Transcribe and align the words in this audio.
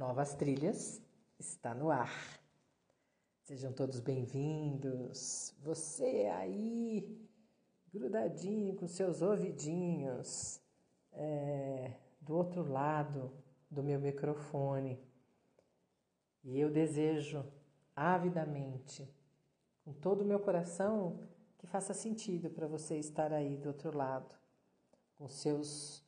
Novas 0.00 0.34
Trilhas 0.34 0.98
está 1.38 1.74
no 1.74 1.90
ar. 1.90 2.10
Sejam 3.42 3.70
todos 3.70 4.00
bem-vindos. 4.00 5.54
Você 5.62 6.26
aí, 6.36 7.20
grudadinho 7.92 8.74
com 8.76 8.88
seus 8.88 9.20
ouvidinhos, 9.20 10.58
é, 11.12 11.92
do 12.18 12.34
outro 12.34 12.66
lado 12.66 13.30
do 13.70 13.82
meu 13.82 14.00
microfone. 14.00 14.98
E 16.44 16.58
eu 16.58 16.70
desejo 16.70 17.44
avidamente, 17.94 19.06
com 19.84 19.92
todo 19.92 20.22
o 20.22 20.26
meu 20.26 20.40
coração, 20.40 21.20
que 21.58 21.66
faça 21.66 21.92
sentido 21.92 22.48
para 22.48 22.66
você 22.66 22.96
estar 22.96 23.34
aí 23.34 23.58
do 23.58 23.66
outro 23.66 23.94
lado, 23.94 24.34
com 25.18 25.28
seus 25.28 26.02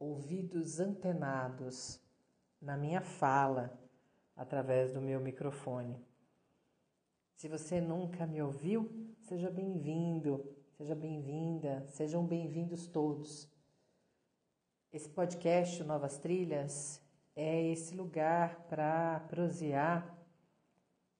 ouvidos 0.00 0.80
antenados 0.80 2.01
na 2.62 2.76
minha 2.76 3.00
fala 3.00 3.76
através 4.36 4.92
do 4.92 5.00
meu 5.00 5.20
microfone. 5.20 6.00
Se 7.34 7.48
você 7.48 7.80
nunca 7.80 8.24
me 8.24 8.40
ouviu, 8.40 8.88
seja 9.18 9.50
bem-vindo, 9.50 10.48
seja 10.70 10.94
bem-vinda, 10.94 11.84
sejam 11.88 12.24
bem-vindos 12.24 12.86
todos. 12.86 13.50
Esse 14.92 15.08
podcast 15.08 15.82
Novas 15.82 16.18
Trilhas 16.18 17.02
é 17.34 17.72
esse 17.72 17.96
lugar 17.96 18.60
para 18.68 19.18
prosear 19.28 20.16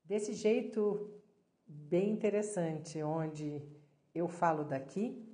desse 0.05 0.35
jeito 0.35 1.11
bem 1.67 2.11
interessante, 2.11 3.03
onde 3.03 3.61
eu 4.15 4.29
falo 4.29 4.63
daqui, 4.63 5.29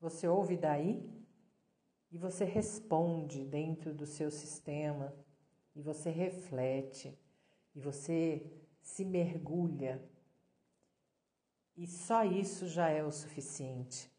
você 0.00 0.26
ouve 0.26 0.56
daí 0.56 1.19
e 2.10 2.18
você 2.18 2.44
responde 2.44 3.44
dentro 3.44 3.94
do 3.94 4.06
seu 4.06 4.30
sistema, 4.30 5.14
e 5.74 5.80
você 5.80 6.10
reflete, 6.10 7.16
e 7.74 7.80
você 7.80 8.44
se 8.82 9.04
mergulha. 9.04 10.02
E 11.76 11.86
só 11.86 12.24
isso 12.24 12.66
já 12.66 12.88
é 12.88 13.04
o 13.04 13.12
suficiente 13.12 14.10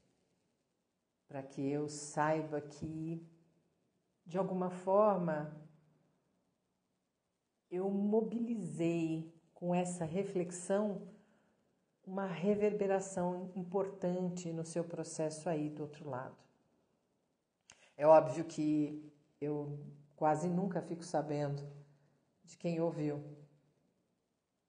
para 1.31 1.42
que 1.42 1.62
eu 1.62 1.88
saiba 1.88 2.59
que, 2.59 3.25
de 4.25 4.38
alguma 4.38 4.69
forma, 4.69 5.56
eu 7.69 7.89
mobilizei 7.89 9.34
com 9.53 9.73
essa 9.73 10.03
reflexão 10.03 11.08
uma 12.06 12.25
reverberação 12.25 13.50
importante 13.56 14.52
no 14.52 14.66
seu 14.66 14.84
processo 14.84 15.47
aí 15.47 15.69
do 15.69 15.84
outro 15.84 16.09
lado. 16.09 16.50
É 17.97 18.06
óbvio 18.06 18.45
que 18.45 19.11
eu 19.39 19.80
quase 20.16 20.47
nunca 20.47 20.81
fico 20.81 21.03
sabendo 21.03 21.61
de 22.44 22.58
quem 22.58 22.80
ouviu. 22.80 23.23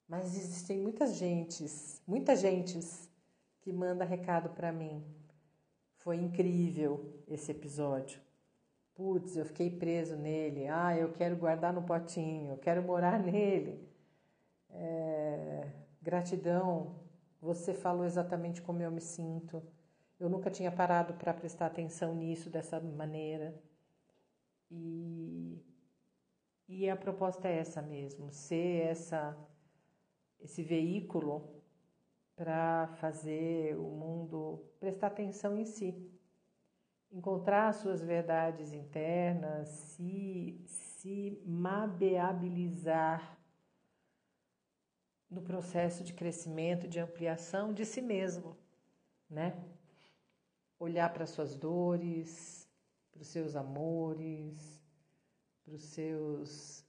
Mas 0.09 0.37
existem 0.37 0.79
muitas 0.79 1.17
gentes, 1.17 2.03
muitas 2.07 2.41
gentes 2.41 3.09
que 3.61 3.73
manda 3.73 4.05
recado 4.05 4.51
para 4.51 4.73
mim. 4.73 5.03
Foi 5.97 6.17
incrível 6.17 7.23
esse 7.29 7.51
episódio. 7.51 8.21
Putz, 8.95 9.37
eu 9.37 9.45
fiquei 9.47 9.71
preso 9.71 10.17
nele. 10.17 10.67
Ah, 10.69 10.97
eu 10.97 11.13
quero 11.13 11.37
guardar 11.37 11.73
no 11.73 11.83
potinho, 11.83 12.53
eu 12.53 12.59
quero 12.59 12.83
morar 12.83 13.19
nele. 13.23 13.89
É... 14.69 15.67
Gratidão, 16.01 16.97
você 17.41 17.73
falou 17.73 18.05
exatamente 18.05 18.61
como 18.61 18.83
eu 18.83 18.91
me 18.91 19.01
sinto. 19.01 19.63
Eu 20.23 20.31
nunca 20.31 20.49
tinha 20.53 20.71
parado 20.71 21.15
para 21.15 21.35
prestar 21.35 21.67
atenção 21.67 22.15
nisso 22.15 22.49
dessa 22.49 22.79
maneira. 22.79 23.61
E, 24.71 25.61
e 26.69 26.89
a 26.89 26.95
proposta 26.95 27.49
é 27.49 27.59
essa 27.59 27.83
mesmo, 27.83 28.31
ser 28.31 28.87
essa, 28.87 29.37
esse 30.39 30.63
veículo 30.63 31.61
para 32.37 32.87
fazer 33.01 33.77
o 33.77 33.91
mundo 33.91 34.65
prestar 34.79 35.09
atenção 35.09 35.59
em 35.59 35.65
si, 35.65 36.09
encontrar 37.11 37.75
suas 37.75 38.01
verdades 38.01 38.73
internas, 38.73 39.71
se, 39.71 40.63
se 40.69 41.43
mabeabilizar 41.45 43.41
no 45.29 45.43
processo 45.43 46.05
de 46.05 46.13
crescimento, 46.13 46.87
de 46.87 47.01
ampliação 47.01 47.75
de 47.75 47.85
si 47.85 48.01
mesmo, 48.01 48.57
né? 49.29 49.72
Olhar 50.83 51.13
para 51.13 51.27
suas 51.27 51.55
dores, 51.55 52.69
para 53.13 53.23
os 53.23 53.29
seus 53.29 53.55
amores, 53.55 54.83
para 55.65 55.75
os 55.75 55.83
seus 55.83 56.85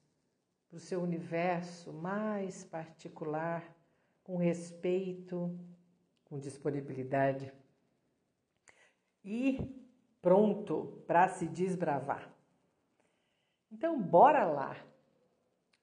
para 0.68 0.78
o 0.78 0.80
seu 0.80 1.04
universo 1.04 1.94
mais 1.94 2.64
particular, 2.64 3.64
com 4.24 4.38
respeito, 4.38 5.56
com 6.26 6.40
disponibilidade 6.40 7.54
e 9.24 9.60
pronto 10.20 11.04
para 11.06 11.28
se 11.28 11.48
desbravar. 11.48 12.34
Então, 13.72 14.02
bora 14.02 14.46
lá. 14.46 14.76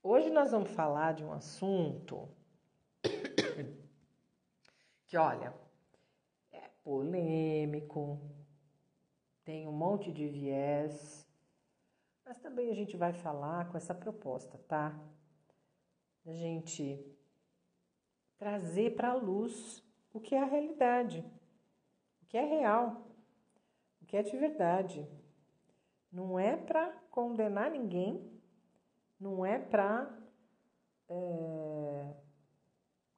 Hoje 0.02 0.28
nós 0.28 0.50
vamos 0.50 0.72
falar 0.72 1.14
de 1.14 1.24
um 1.24 1.32
assunto 1.32 2.28
que, 5.06 5.16
olha, 5.16 5.54
polêmico, 6.82 8.18
tem 9.44 9.66
um 9.66 9.72
monte 9.72 10.12
de 10.12 10.28
viés, 10.28 11.26
mas 12.24 12.38
também 12.38 12.70
a 12.70 12.74
gente 12.74 12.96
vai 12.96 13.12
falar 13.12 13.70
com 13.70 13.76
essa 13.76 13.94
proposta, 13.94 14.58
tá? 14.68 14.98
A 16.26 16.32
gente 16.32 17.04
trazer 18.38 18.94
para 18.94 19.10
a 19.10 19.14
luz 19.14 19.82
o 20.12 20.20
que 20.20 20.34
é 20.34 20.42
a 20.42 20.46
realidade, 20.46 21.24
o 22.22 22.26
que 22.26 22.36
é 22.36 22.44
real, 22.44 23.06
o 24.00 24.06
que 24.06 24.16
é 24.16 24.22
de 24.22 24.36
verdade. 24.36 25.06
Não 26.12 26.38
é 26.38 26.56
para 26.56 26.90
condenar 27.10 27.70
ninguém, 27.70 28.40
não 29.18 29.44
é 29.44 29.58
para 29.58 30.08
é, 31.08 32.14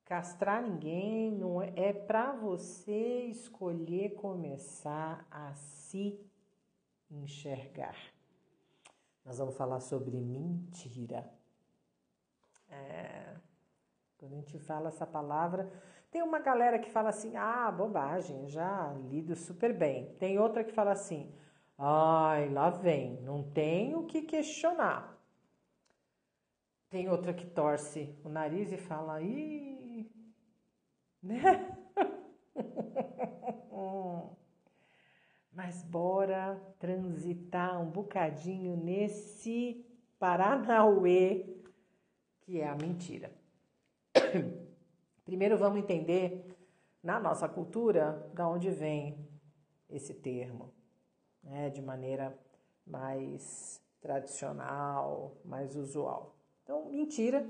castrar 0.05 0.63
ninguém, 0.63 1.31
não 1.33 1.63
é, 1.63 1.73
é 1.77 1.93
para 1.93 2.33
você 2.33 3.25
escolher 3.27 4.15
começar 4.15 5.27
a 5.31 5.55
se 5.55 6.19
enxergar. 7.11 7.97
Nós 9.25 9.39
vamos 9.39 9.57
falar 9.57 9.81
sobre 9.81 10.21
mentira. 10.21 11.31
É, 12.69 13.37
quando 14.19 14.33
a 14.33 14.37
gente 14.37 14.59
fala 14.59 14.89
essa 14.89 15.07
palavra, 15.07 15.71
tem 16.11 16.23
uma 16.23 16.39
galera 16.41 16.79
que 16.79 16.91
fala 16.91 17.09
assim: 17.09 17.37
ah, 17.37 17.71
bobagem, 17.71 18.49
já 18.49 18.93
lido 19.09 19.35
super 19.37 19.73
bem. 19.73 20.15
Tem 20.17 20.39
outra 20.39 20.65
que 20.65 20.73
fala 20.73 20.93
assim: 20.93 21.33
ai, 21.79 22.49
lá 22.51 22.71
vem, 22.71 23.21
não 23.23 23.43
tem 23.43 23.95
o 23.95 24.05
que 24.05 24.23
questionar. 24.23 25.19
Tem 26.91 27.09
outra 27.09 27.33
que 27.33 27.47
torce 27.47 28.15
o 28.25 28.29
nariz 28.29 28.71
e 28.71 28.77
fala: 28.77 29.23
ih, 29.23 29.82
né? 31.23 31.43
Mas 35.53 35.83
bora 35.83 36.61
transitar 36.79 37.81
um 37.81 37.91
bocadinho 37.91 38.77
nesse 38.77 39.85
Paranauê 40.19 41.47
que 42.41 42.61
é 42.61 42.69
a 42.69 42.75
mentira. 42.75 43.33
Primeiro 45.25 45.57
vamos 45.57 45.79
entender 45.79 46.57
na 47.03 47.21
nossa 47.21 47.49
cultura 47.49 48.31
da 48.35 48.49
onde 48.49 48.71
vem 48.71 49.29
esse 49.89 50.15
termo, 50.15 50.73
né, 51.43 51.71
de 51.71 51.83
maneira 51.83 52.37
mais 52.87 53.81
tradicional, 54.01 55.37
mais 55.45 55.77
usual. 55.77 56.35
Então, 56.63 56.91
mentira 56.91 57.47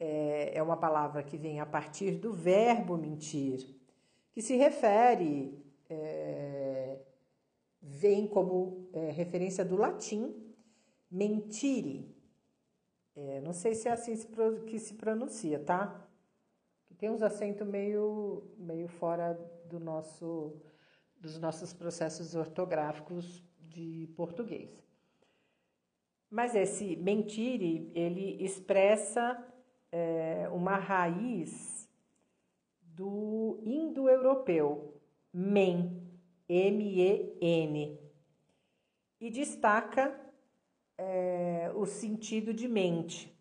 é, 0.00 0.56
é 0.56 0.62
uma 0.62 0.78
palavra 0.78 1.22
que 1.22 1.36
vem 1.36 1.60
a 1.60 1.66
partir 1.66 2.12
do 2.12 2.32
verbo 2.32 2.96
mentir, 2.96 3.78
que 4.32 4.40
se 4.40 4.56
refere, 4.56 5.62
é, 5.90 6.98
vem 7.82 8.26
como 8.26 8.88
é, 8.94 9.10
referência 9.10 9.62
do 9.62 9.76
latim 9.76 10.34
mentire. 11.10 12.16
É, 13.14 13.40
não 13.42 13.52
sei 13.52 13.74
se 13.74 13.88
é 13.88 13.92
assim 13.92 14.16
que 14.66 14.78
se 14.78 14.94
pronuncia, 14.94 15.58
tá? 15.58 16.08
Tem 16.96 17.10
uns 17.10 17.22
acentos 17.22 17.66
meio, 17.66 18.54
meio 18.56 18.88
fora 18.88 19.34
do 19.66 19.78
nosso, 19.78 20.60
dos 21.18 21.38
nossos 21.38 21.72
processos 21.72 22.34
ortográficos 22.34 23.42
de 23.58 24.08
português. 24.16 24.70
Mas 26.30 26.54
esse 26.54 26.96
mentire, 26.96 27.90
ele 27.94 28.42
expressa 28.42 29.49
é, 29.92 30.48
uma 30.52 30.76
raiz 30.76 31.88
do 32.80 33.60
indo-europeu, 33.64 35.00
men, 35.32 36.08
M-E-N, 36.48 37.98
e 39.20 39.30
destaca 39.30 40.18
é, 40.96 41.72
o 41.74 41.86
sentido 41.86 42.54
de 42.54 42.68
mente. 42.68 43.36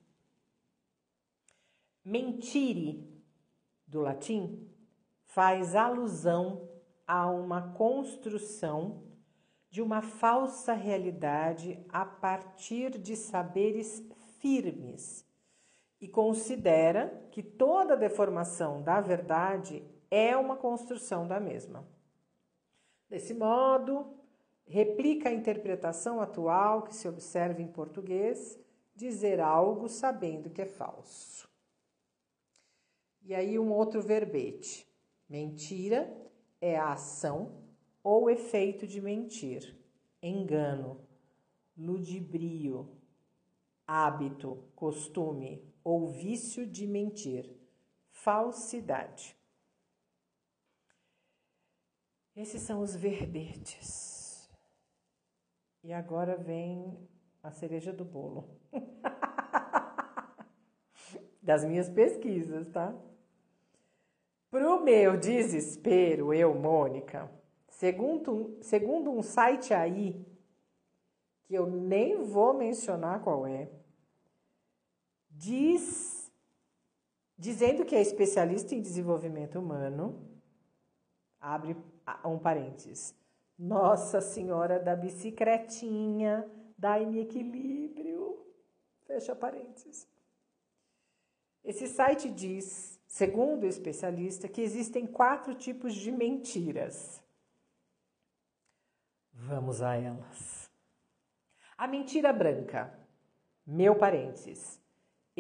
Mentire, 2.04 3.08
do 3.86 4.02
latim, 4.02 4.68
faz 5.26 5.76
alusão 5.76 6.70
a 7.06 7.30
uma 7.30 7.74
construção 7.74 9.04
de 9.70 9.82
uma 9.82 10.02
falsa 10.02 10.74
realidade 10.74 11.84
a 11.90 12.06
partir 12.06 12.98
de 12.98 13.16
saberes 13.16 14.04
firmes 14.40 15.29
e 16.00 16.08
considera 16.08 17.28
que 17.32 17.44
toda 17.44 17.98
deformação 17.98 18.82
da 18.82 19.02
verdade 19.02 19.84
é 20.10 20.36
uma 20.36 20.56
construção 20.56 21.28
da 21.28 21.40
mesma. 21.40 21.86
Desse 23.10 23.34
modo, 23.34 24.18
replica 24.66 25.30
a 25.30 25.34
interpretação 25.34 26.22
atual 26.22 26.84
que 26.84 26.96
se 26.96 27.08
observa 27.08 27.62
em 27.62 27.68
português, 27.68 28.60
dizer 28.96 29.40
algo 29.40 29.90
sabendo 29.90 30.50
que 30.50 30.62
é 30.62 30.66
falso. 30.66 31.50
E 33.22 33.36
aí 33.36 33.60
um 33.60 33.72
outro 33.72 34.02
verbete. 34.02 34.88
Mentira 35.28 36.12
é 36.62 36.78
a 36.78 36.94
ação 36.94 37.64
ou 38.04 38.30
efeito 38.30 38.88
de 38.88 39.02
mentir, 39.02 39.78
engano, 40.22 41.02
ludibrio, 41.78 42.90
hábito, 43.86 44.64
costume 44.76 45.69
ou 45.84 46.08
vício 46.08 46.66
de 46.66 46.86
mentir, 46.88 47.50
falsidade. 48.12 49.36
Esses 52.36 52.62
são 52.62 52.82
os 52.82 52.96
verbetes. 52.96 54.50
E 55.84 55.94
agora 55.94 56.38
vem 56.38 56.98
a 57.42 57.52
cereja 57.52 57.92
do 57.92 58.06
bolo. 58.06 58.50
das 61.42 61.66
minhas 61.66 61.90
pesquisas, 61.90 62.68
tá? 62.70 62.96
Pro 64.52 64.84
meu 64.84 65.18
desespero, 65.18 66.34
eu, 66.34 66.54
Mônica, 66.54 67.32
segundo, 67.68 68.58
segundo 68.62 69.12
um 69.12 69.22
site 69.22 69.74
aí, 69.74 70.26
que 71.44 71.56
eu 71.56 71.66
nem 71.66 72.24
vou 72.24 72.54
mencionar 72.54 73.24
qual 73.24 73.48
é, 73.48 73.70
diz, 75.40 76.30
dizendo 77.38 77.86
que 77.86 77.96
é 77.96 78.02
especialista 78.02 78.76
em 78.76 78.82
desenvolvimento 78.82 79.58
humano, 79.58 80.30
abre 81.40 81.78
um 82.26 82.38
parênteses, 82.38 83.16
Nossa 83.58 84.20
Senhora 84.20 84.80
da 84.80 84.96
Bicicletinha, 84.96 86.46
dai-me 86.78 87.22
equilíbrio, 87.22 88.46
fecha 89.08 89.34
parênteses. 89.34 90.08
Esse 91.64 91.88
site 91.88 92.30
diz 92.30 93.00
segundo 93.08 93.64
o 93.64 93.68
especialista, 93.68 94.48
que 94.48 94.62
existem 94.62 95.08
quatro 95.08 95.56
tipos 95.56 95.96
de 95.96 96.12
mentiras. 96.12 97.24
Vamos 99.34 99.82
a 99.82 99.96
elas. 99.96 100.70
A 101.78 101.88
mentira 101.88 102.32
branca. 102.32 102.94
Meu 103.66 103.96
parênteses. 103.96 104.79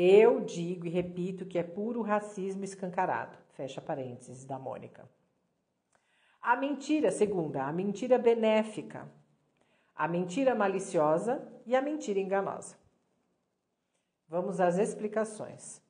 Eu 0.01 0.39
digo 0.39 0.85
e 0.85 0.89
repito 0.89 1.45
que 1.45 1.59
é 1.59 1.63
puro 1.63 2.01
racismo 2.01 2.63
escancarado. 2.63 3.37
Fecha 3.49 3.81
parênteses 3.81 4.45
da 4.45 4.57
Mônica. 4.57 5.03
A 6.41 6.55
mentira 6.55 7.11
segunda, 7.11 7.65
a 7.65 7.73
mentira 7.73 8.17
benéfica. 8.17 9.11
A 9.93 10.07
mentira 10.07 10.55
maliciosa 10.55 11.45
e 11.65 11.75
a 11.75 11.81
mentira 11.81 12.17
enganosa. 12.17 12.77
Vamos 14.25 14.61
às 14.61 14.77
explicações. 14.77 15.81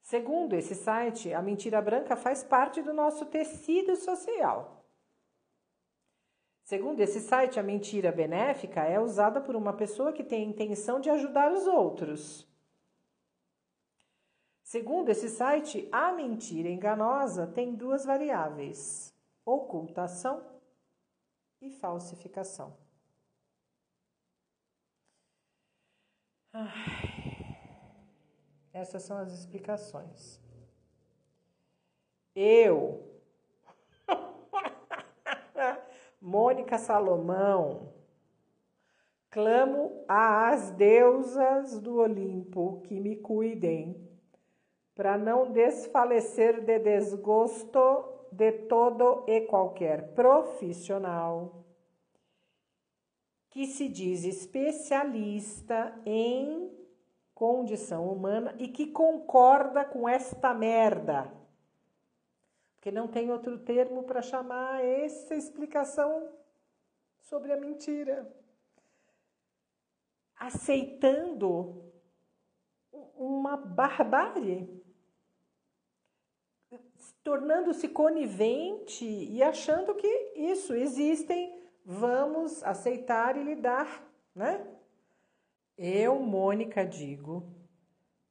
Segundo 0.00 0.54
esse 0.54 0.74
site, 0.74 1.34
a 1.34 1.42
mentira 1.42 1.82
branca 1.82 2.16
faz 2.16 2.42
parte 2.42 2.80
do 2.80 2.94
nosso 2.94 3.26
tecido 3.26 3.94
social. 3.94 4.86
Segundo 6.62 7.00
esse 7.00 7.20
site, 7.20 7.60
a 7.60 7.62
mentira 7.62 8.10
benéfica 8.10 8.80
é 8.84 8.98
usada 8.98 9.38
por 9.38 9.54
uma 9.54 9.74
pessoa 9.74 10.14
que 10.14 10.24
tem 10.24 10.46
a 10.46 10.48
intenção 10.48 10.98
de 10.98 11.10
ajudar 11.10 11.52
os 11.52 11.66
outros. 11.66 12.50
Segundo 14.72 15.10
esse 15.10 15.28
site, 15.28 15.86
a 15.92 16.12
mentira 16.12 16.66
enganosa 16.66 17.46
tem 17.46 17.74
duas 17.74 18.06
variáveis: 18.06 19.14
ocultação 19.44 20.42
e 21.60 21.68
falsificação. 21.68 22.74
Ai. 26.54 27.58
Essas 28.72 29.02
são 29.02 29.18
as 29.18 29.30
explicações. 29.30 30.40
Eu, 32.34 33.20
Mônica 36.18 36.78
Salomão, 36.78 37.92
clamo 39.28 40.02
às 40.08 40.70
deusas 40.70 41.78
do 41.78 41.96
Olimpo 41.96 42.80
que 42.86 42.98
me 42.98 43.16
cuidem, 43.16 44.01
para 44.94 45.16
não 45.16 45.50
desfalecer 45.50 46.60
de 46.62 46.78
desgosto 46.78 48.08
de 48.30 48.52
todo 48.52 49.24
e 49.26 49.42
qualquer 49.42 50.14
profissional 50.14 51.62
que 53.52 53.66
se 53.66 53.86
diz 53.86 54.24
especialista 54.24 55.94
em 56.06 56.72
condição 57.34 58.08
humana 58.08 58.54
e 58.58 58.68
que 58.68 58.86
concorda 58.86 59.84
com 59.84 60.08
esta 60.08 60.54
merda. 60.54 61.30
Porque 62.74 62.90
não 62.90 63.06
tem 63.06 63.30
outro 63.30 63.58
termo 63.58 64.04
para 64.04 64.22
chamar 64.22 64.82
essa 64.82 65.34
explicação 65.34 66.30
sobre 67.20 67.52
a 67.52 67.56
mentira. 67.56 68.26
Aceitando 70.34 71.92
uma 73.14 73.56
barbárie, 73.56 74.81
tornando-se 77.22 77.88
conivente 77.88 79.04
e 79.04 79.42
achando 79.42 79.94
que 79.94 80.32
isso 80.36 80.74
existem, 80.74 81.62
vamos 81.84 82.62
aceitar 82.62 83.36
e 83.36 83.42
lidar, 83.42 84.06
né? 84.34 84.66
Eu, 85.76 86.20
Mônica, 86.20 86.84
digo, 86.84 87.54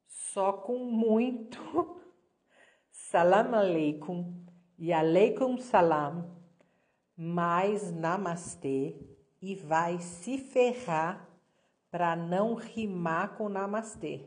só 0.06 0.52
com 0.52 0.78
muito 0.78 2.00
salam 2.90 3.54
aleikum 3.54 4.44
e 4.78 4.92
aleikum 4.92 5.58
salam, 5.58 6.40
mais 7.16 7.92
namastê 7.92 8.96
e 9.40 9.54
vai 9.54 9.98
se 9.98 10.38
ferrar 10.38 11.28
para 11.90 12.16
não 12.16 12.54
rimar 12.54 13.36
com 13.36 13.48
namastê. 13.48 14.26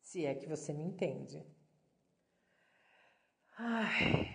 Se 0.00 0.24
é 0.24 0.34
que 0.34 0.48
você 0.48 0.72
me 0.72 0.84
entende. 0.84 1.44
Ai, 3.62 4.34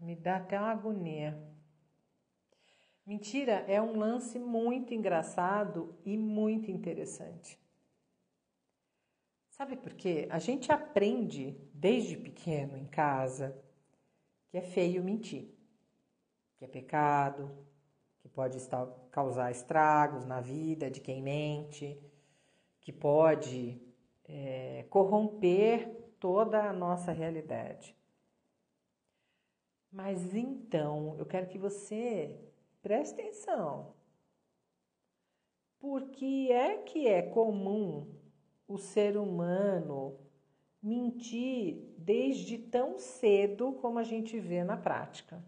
me 0.00 0.16
dá 0.16 0.36
até 0.36 0.58
uma 0.58 0.70
agonia. 0.70 1.38
Mentira 3.04 3.52
é 3.68 3.82
um 3.82 3.98
lance 3.98 4.38
muito 4.38 4.94
engraçado 4.94 5.94
e 6.06 6.16
muito 6.16 6.70
interessante. 6.70 7.60
Sabe 9.50 9.76
por 9.76 9.92
quê? 9.92 10.26
A 10.30 10.38
gente 10.38 10.72
aprende 10.72 11.50
desde 11.74 12.16
pequeno 12.16 12.78
em 12.78 12.86
casa 12.86 13.62
que 14.48 14.56
é 14.56 14.62
feio 14.62 15.04
mentir, 15.04 15.54
que 16.56 16.64
é 16.64 16.68
pecado, 16.68 17.50
que 18.20 18.28
pode 18.28 18.56
causar 19.10 19.50
estragos 19.50 20.24
na 20.24 20.40
vida 20.40 20.90
de 20.90 21.02
quem 21.02 21.20
mente, 21.20 22.00
que 22.80 22.90
pode 22.90 23.78
é, 24.24 24.86
corromper 24.88 26.14
toda 26.18 26.62
a 26.62 26.72
nossa 26.72 27.12
realidade. 27.12 27.95
Mas 29.96 30.34
então, 30.34 31.16
eu 31.18 31.24
quero 31.24 31.48
que 31.48 31.56
você 31.56 32.36
Preste 32.86 33.14
atenção. 33.14 33.96
Por 35.80 36.10
que 36.10 36.52
é 36.52 36.78
que 36.78 37.08
é 37.08 37.20
comum 37.20 38.14
o 38.68 38.78
ser 38.78 39.16
humano 39.16 40.16
mentir 40.80 41.82
desde 41.98 42.58
tão 42.58 42.96
cedo 42.96 43.72
como 43.80 43.98
a 43.98 44.04
gente 44.04 44.38
vê 44.38 44.62
na 44.62 44.76
prática? 44.76 45.44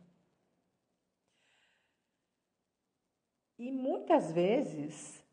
E 3.56 3.70
muitas 3.70 4.32
vezes 4.32 5.24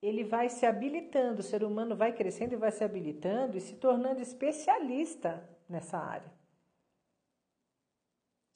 ele 0.00 0.24
vai 0.24 0.48
se 0.48 0.64
habilitando, 0.64 1.40
o 1.40 1.44
ser 1.44 1.62
humano 1.62 1.94
vai 1.94 2.14
crescendo 2.14 2.54
e 2.54 2.56
vai 2.56 2.72
se 2.72 2.82
habilitando 2.82 3.58
e 3.58 3.60
se 3.60 3.76
tornando 3.76 4.22
especialista 4.22 5.46
nessa 5.68 5.98
área. 5.98 6.35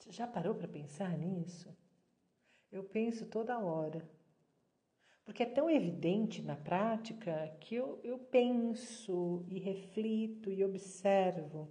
Você 0.01 0.11
já 0.11 0.25
parou 0.25 0.55
para 0.55 0.67
pensar 0.67 1.15
nisso? 1.15 1.77
Eu 2.71 2.83
penso 2.83 3.27
toda 3.27 3.59
hora. 3.59 4.09
Porque 5.23 5.43
é 5.43 5.45
tão 5.45 5.69
evidente 5.69 6.41
na 6.41 6.55
prática 6.55 7.55
que 7.59 7.75
eu, 7.75 8.01
eu 8.03 8.17
penso 8.17 9.45
e 9.47 9.59
reflito 9.59 10.49
e 10.49 10.63
observo 10.63 11.69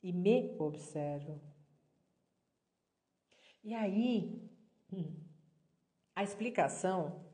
e 0.00 0.12
me 0.12 0.54
observo. 0.56 1.40
E 3.64 3.74
aí, 3.74 4.48
hum, 4.92 5.12
a 6.14 6.22
explicação 6.22 7.26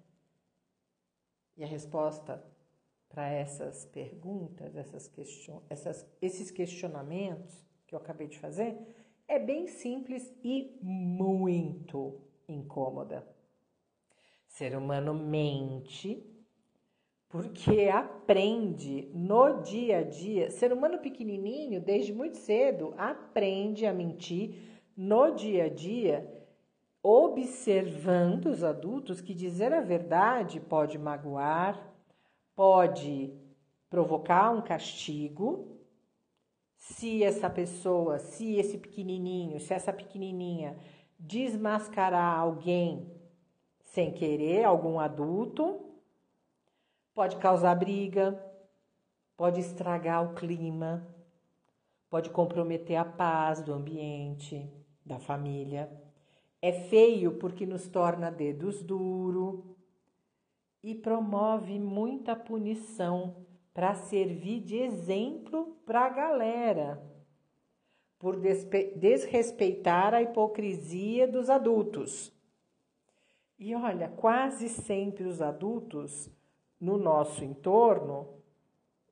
e 1.54 1.62
a 1.62 1.66
resposta 1.66 2.42
para 3.10 3.28
essas 3.28 3.84
perguntas, 3.84 4.74
essas 4.74 5.06
question 5.06 5.62
essas, 5.68 6.06
esses 6.22 6.50
questionamentos 6.50 7.62
que 7.86 7.94
eu 7.94 7.98
acabei 7.98 8.26
de 8.26 8.38
fazer, 8.38 8.74
é 9.28 9.38
bem 9.38 9.66
simples 9.66 10.32
e 10.42 10.78
muito 10.82 12.20
incômoda. 12.48 13.26
Ser 14.46 14.76
humano 14.76 15.12
mente 15.14 16.24
porque 17.28 17.88
aprende 17.92 19.10
no 19.12 19.60
dia 19.60 19.98
a 19.98 20.02
dia. 20.02 20.50
Ser 20.50 20.72
humano 20.72 20.98
pequenininho, 20.98 21.80
desde 21.80 22.12
muito 22.12 22.38
cedo, 22.38 22.94
aprende 22.96 23.84
a 23.84 23.92
mentir 23.92 24.80
no 24.96 25.32
dia 25.32 25.64
a 25.64 25.68
dia, 25.68 26.26
observando 27.02 28.46
os 28.46 28.64
adultos 28.64 29.20
que 29.20 29.34
dizer 29.34 29.72
a 29.72 29.80
verdade 29.80 30.60
pode 30.60 30.98
magoar, 30.98 31.94
pode 32.54 33.34
provocar 33.90 34.50
um 34.52 34.62
castigo. 34.62 35.75
Se 36.76 37.22
essa 37.22 37.50
pessoa, 37.50 38.18
se 38.18 38.56
esse 38.56 38.78
pequenininho, 38.78 39.58
se 39.58 39.74
essa 39.74 39.92
pequenininha 39.92 40.78
desmascarar 41.18 42.38
alguém 42.38 43.10
sem 43.82 44.12
querer, 44.12 44.64
algum 44.64 45.00
adulto, 45.00 45.80
pode 47.14 47.36
causar 47.36 47.74
briga, 47.74 48.38
pode 49.36 49.60
estragar 49.60 50.24
o 50.24 50.34
clima, 50.34 51.06
pode 52.10 52.30
comprometer 52.30 52.96
a 52.96 53.04
paz 53.04 53.62
do 53.62 53.72
ambiente, 53.72 54.70
da 55.04 55.18
família. 55.18 55.90
É 56.60 56.72
feio 56.72 57.38
porque 57.38 57.64
nos 57.64 57.88
torna 57.88 58.30
dedos 58.30 58.82
duros 58.82 59.64
e 60.82 60.94
promove 60.94 61.78
muita 61.78 62.36
punição 62.36 63.46
para 63.76 63.94
servir 63.94 64.60
de 64.60 64.78
exemplo 64.78 65.76
para 65.84 66.06
a 66.06 66.08
galera, 66.08 66.98
por 68.18 68.34
desrespeitar 68.40 70.14
a 70.14 70.22
hipocrisia 70.22 71.28
dos 71.28 71.50
adultos. 71.50 72.32
E 73.58 73.74
olha, 73.74 74.08
quase 74.08 74.70
sempre 74.70 75.24
os 75.24 75.42
adultos 75.42 76.30
no 76.80 76.96
nosso 76.96 77.44
entorno, 77.44 78.40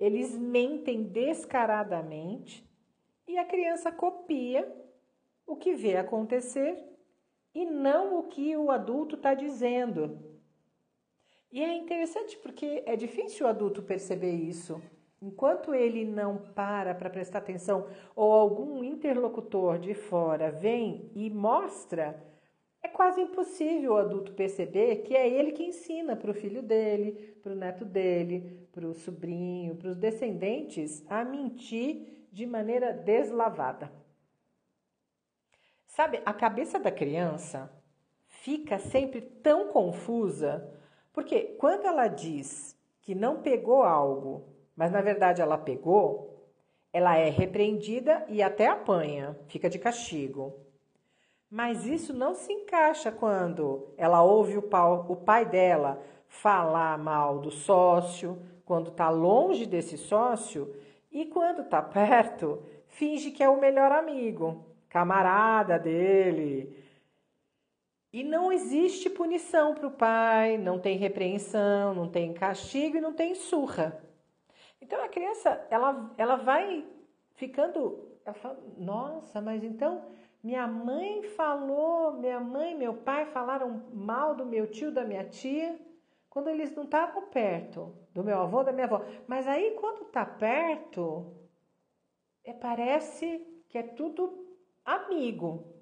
eles 0.00 0.34
mentem 0.34 1.02
descaradamente 1.02 2.66
e 3.28 3.36
a 3.36 3.44
criança 3.44 3.92
copia 3.92 4.66
o 5.46 5.56
que 5.56 5.74
vê 5.74 5.98
acontecer 5.98 6.82
e 7.54 7.66
não 7.66 8.18
o 8.18 8.22
que 8.28 8.56
o 8.56 8.70
adulto 8.70 9.16
está 9.16 9.34
dizendo. 9.34 10.33
E 11.54 11.62
é 11.62 11.72
interessante 11.72 12.36
porque 12.38 12.82
é 12.84 12.96
difícil 12.96 13.46
o 13.46 13.48
adulto 13.48 13.80
perceber 13.80 14.32
isso. 14.32 14.82
Enquanto 15.22 15.72
ele 15.72 16.04
não 16.04 16.36
para 16.36 16.92
para 16.96 17.08
prestar 17.08 17.38
atenção 17.38 17.86
ou 18.16 18.32
algum 18.32 18.82
interlocutor 18.82 19.78
de 19.78 19.94
fora 19.94 20.50
vem 20.50 21.12
e 21.14 21.30
mostra 21.30 22.20
é 22.82 22.88
quase 22.88 23.20
impossível 23.20 23.92
o 23.92 23.96
adulto 23.96 24.32
perceber 24.32 25.04
que 25.04 25.14
é 25.14 25.28
ele 25.28 25.52
que 25.52 25.62
ensina 25.62 26.16
para 26.16 26.32
o 26.32 26.34
filho 26.34 26.60
dele, 26.60 27.36
para 27.40 27.52
o 27.52 27.56
neto 27.56 27.84
dele, 27.84 28.68
para 28.72 28.88
o 28.88 28.92
sobrinho, 28.92 29.76
para 29.76 29.90
os 29.90 29.96
descendentes 29.96 31.04
a 31.08 31.24
mentir 31.24 32.26
de 32.32 32.44
maneira 32.44 32.92
deslavada. 32.92 33.92
Sabe, 35.86 36.20
a 36.26 36.34
cabeça 36.34 36.80
da 36.80 36.90
criança 36.90 37.70
fica 38.26 38.76
sempre 38.80 39.20
tão 39.20 39.68
confusa, 39.68 40.68
porque 41.14 41.54
quando 41.58 41.86
ela 41.86 42.08
diz 42.08 42.76
que 43.00 43.14
não 43.14 43.40
pegou 43.40 43.84
algo, 43.84 44.48
mas 44.76 44.90
na 44.90 45.00
verdade 45.00 45.40
ela 45.40 45.56
pegou, 45.56 46.50
ela 46.92 47.16
é 47.16 47.30
repreendida 47.30 48.24
e 48.28 48.42
até 48.42 48.66
apanha, 48.66 49.38
fica 49.46 49.70
de 49.70 49.78
castigo. 49.78 50.58
Mas 51.48 51.86
isso 51.86 52.12
não 52.12 52.34
se 52.34 52.52
encaixa 52.52 53.12
quando 53.12 53.94
ela 53.96 54.22
ouve 54.22 54.58
o, 54.58 55.16
pai 55.16 55.44
dela 55.46 56.02
falar 56.26 56.98
mal 56.98 57.38
do 57.38 57.50
sócio, 57.50 58.36
quando 58.64 58.88
está 58.88 59.08
longe 59.08 59.66
desse 59.66 59.96
sócio 59.96 60.74
e 61.12 61.26
quando 61.26 61.62
está 61.62 61.80
perto, 61.80 62.60
finge 62.88 63.30
que 63.30 63.42
é 63.42 63.48
o 63.48 63.60
melhor 63.60 63.92
amigo, 63.92 64.64
camarada 64.88 65.78
dele. 65.78 66.83
E 68.14 68.22
não 68.22 68.52
existe 68.52 69.10
punição 69.10 69.74
para 69.74 69.88
o 69.88 69.90
pai, 69.90 70.56
não 70.56 70.78
tem 70.78 70.96
repreensão, 70.96 71.92
não 71.92 72.08
tem 72.08 72.32
castigo 72.32 72.96
e 72.96 73.00
não 73.00 73.12
tem 73.12 73.34
surra. 73.34 74.00
Então 74.80 75.02
a 75.02 75.08
criança, 75.08 75.66
ela, 75.68 76.14
ela 76.16 76.36
vai 76.36 76.86
ficando, 77.34 78.16
ela 78.24 78.34
fala, 78.34 78.56
nossa, 78.76 79.40
mas 79.40 79.64
então 79.64 80.04
minha 80.44 80.64
mãe 80.64 81.24
falou, 81.24 82.12
minha 82.12 82.38
mãe 82.38 82.70
e 82.70 82.76
meu 82.76 82.94
pai 82.94 83.26
falaram 83.26 83.82
mal 83.92 84.36
do 84.36 84.46
meu 84.46 84.68
tio, 84.68 84.92
da 84.92 85.02
minha 85.04 85.24
tia, 85.24 85.76
quando 86.30 86.46
eles 86.46 86.72
não 86.72 86.84
estavam 86.84 87.26
perto, 87.30 87.92
do 88.12 88.22
meu 88.22 88.40
avô, 88.40 88.62
da 88.62 88.70
minha 88.70 88.86
avó. 88.86 89.04
Mas 89.26 89.44
aí, 89.48 89.72
quando 89.72 90.02
está 90.02 90.24
perto, 90.24 91.34
é, 92.44 92.52
parece 92.52 93.44
que 93.68 93.76
é 93.76 93.82
tudo 93.82 94.46
amigo. 94.84 95.73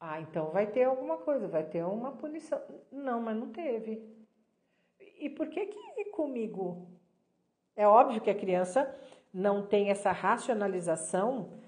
Ah, 0.00 0.20
então 0.20 0.50
vai 0.50 0.66
ter 0.66 0.84
alguma 0.84 1.18
coisa, 1.18 1.46
vai 1.46 1.62
ter 1.62 1.84
uma 1.84 2.12
punição. 2.12 2.60
Não, 2.90 3.20
mas 3.20 3.36
não 3.36 3.52
teve. 3.52 4.02
E 4.98 5.28
por 5.28 5.48
que 5.48 5.66
que 5.66 6.04
comigo? 6.06 6.88
É 7.76 7.86
óbvio 7.86 8.20
que 8.20 8.30
a 8.30 8.34
criança 8.34 8.94
não 9.32 9.66
tem 9.66 9.90
essa 9.90 10.10
racionalização 10.10 11.60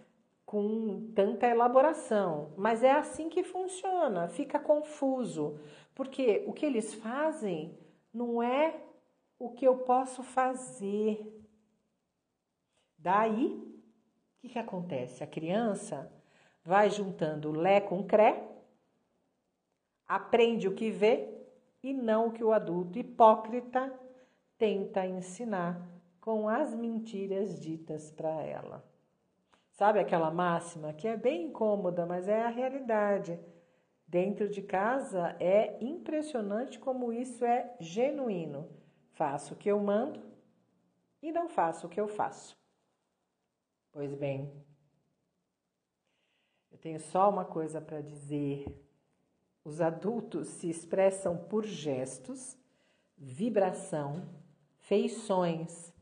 com 0.44 1.12
tanta 1.14 1.46
elaboração, 1.46 2.52
mas 2.56 2.82
é 2.82 2.90
assim 2.90 3.28
que 3.28 3.42
funciona, 3.42 4.28
fica 4.28 4.58
confuso, 4.58 5.58
porque 5.94 6.44
o 6.46 6.52
que 6.52 6.66
eles 6.66 6.92
fazem 6.94 7.78
não 8.12 8.42
é 8.42 8.82
o 9.38 9.50
que 9.50 9.66
eu 9.66 9.78
posso 9.78 10.22
fazer. 10.22 11.42
Daí, 12.98 13.46
o 13.46 14.40
que, 14.40 14.50
que 14.50 14.58
acontece? 14.58 15.24
A 15.24 15.26
criança 15.26 16.12
vai 16.64 16.90
juntando 16.90 17.50
Lé 17.50 17.80
com 17.80 18.04
Cré, 18.04 18.48
aprende 20.06 20.68
o 20.68 20.74
que 20.74 20.90
vê 20.90 21.28
e 21.82 21.92
não 21.92 22.28
o 22.28 22.32
que 22.32 22.44
o 22.44 22.52
adulto 22.52 22.98
hipócrita 22.98 23.92
tenta 24.56 25.04
ensinar 25.06 25.80
com 26.20 26.48
as 26.48 26.74
mentiras 26.74 27.58
ditas 27.60 28.10
para 28.10 28.30
ela. 28.42 28.84
Sabe 29.72 29.98
aquela 29.98 30.30
máxima 30.30 30.92
que 30.92 31.08
é 31.08 31.16
bem 31.16 31.46
incômoda, 31.46 32.06
mas 32.06 32.28
é 32.28 32.42
a 32.42 32.48
realidade. 32.48 33.40
Dentro 34.06 34.48
de 34.48 34.62
casa 34.62 35.34
é 35.40 35.82
impressionante 35.82 36.78
como 36.78 37.12
isso 37.12 37.44
é 37.44 37.74
genuíno. 37.80 38.68
Faço 39.12 39.54
o 39.54 39.56
que 39.56 39.70
eu 39.70 39.80
mando 39.80 40.22
e 41.22 41.32
não 41.32 41.48
faço 41.48 41.86
o 41.86 41.90
que 41.90 42.00
eu 42.00 42.06
faço. 42.06 42.56
Pois 43.90 44.14
bem, 44.14 44.52
tenho 46.82 47.00
só 47.00 47.30
uma 47.30 47.46
coisa 47.46 47.80
para 47.80 48.02
dizer. 48.02 48.66
Os 49.64 49.80
adultos 49.80 50.48
se 50.48 50.68
expressam 50.68 51.38
por 51.38 51.64
gestos, 51.64 52.58
vibração, 53.16 54.28
feições 54.76 55.94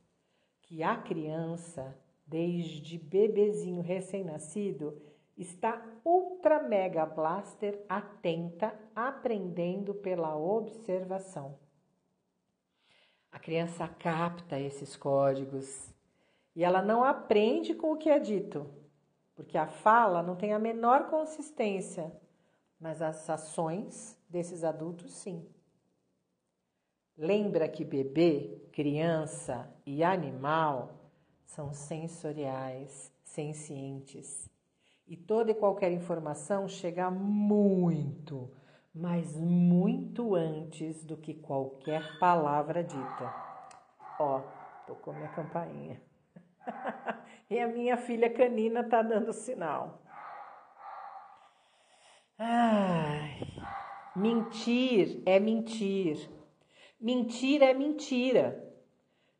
que 0.60 0.82
a 0.82 0.96
criança 0.96 1.96
desde 2.30 2.96
bebezinho 2.96 3.82
recém-nascido, 3.82 5.02
está 5.36 5.84
ultra 6.04 6.62
mega 6.62 7.04
blaster 7.04 7.84
atenta, 7.88 8.72
aprendendo 8.94 9.92
pela 9.92 10.36
observação. 10.36 11.58
A 13.32 13.38
criança 13.40 13.88
capta 13.88 14.60
esses 14.60 14.96
códigos 14.96 15.92
e 16.54 16.62
ela 16.62 16.80
não 16.80 17.02
aprende 17.02 17.74
com 17.74 17.92
o 17.92 17.96
que 17.96 18.08
é 18.08 18.20
dito, 18.20 18.70
porque 19.40 19.56
a 19.56 19.66
fala 19.66 20.22
não 20.22 20.36
tem 20.36 20.52
a 20.52 20.58
menor 20.58 21.08
consistência, 21.08 22.12
mas 22.78 23.00
as 23.00 23.30
ações 23.30 24.14
desses 24.28 24.62
adultos 24.62 25.14
sim. 25.14 25.48
Lembra 27.16 27.66
que 27.66 27.82
bebê, 27.82 28.68
criança 28.70 29.66
e 29.86 30.04
animal 30.04 30.92
são 31.46 31.72
sensoriais, 31.72 33.10
sencientes. 33.24 34.46
E 35.08 35.16
toda 35.16 35.52
e 35.52 35.54
qualquer 35.54 35.90
informação 35.90 36.68
chega 36.68 37.10
muito, 37.10 38.52
mas 38.94 39.38
muito 39.38 40.34
antes 40.34 41.02
do 41.02 41.16
que 41.16 41.32
qualquer 41.32 42.18
palavra 42.18 42.84
dita. 42.84 43.34
Ó, 44.18 44.42
tocou 44.86 45.14
minha 45.14 45.30
campainha. 45.30 45.98
e 47.50 47.58
a 47.58 47.66
minha 47.66 47.96
filha 47.96 48.30
canina 48.30 48.84
tá 48.84 49.02
dando 49.02 49.32
sinal. 49.32 50.00
Ai, 52.38 53.40
mentir 54.14 55.20
é 55.26 55.40
mentir. 55.40 56.30
Mentir 56.98 57.60
é 57.62 57.74
mentira. 57.74 58.66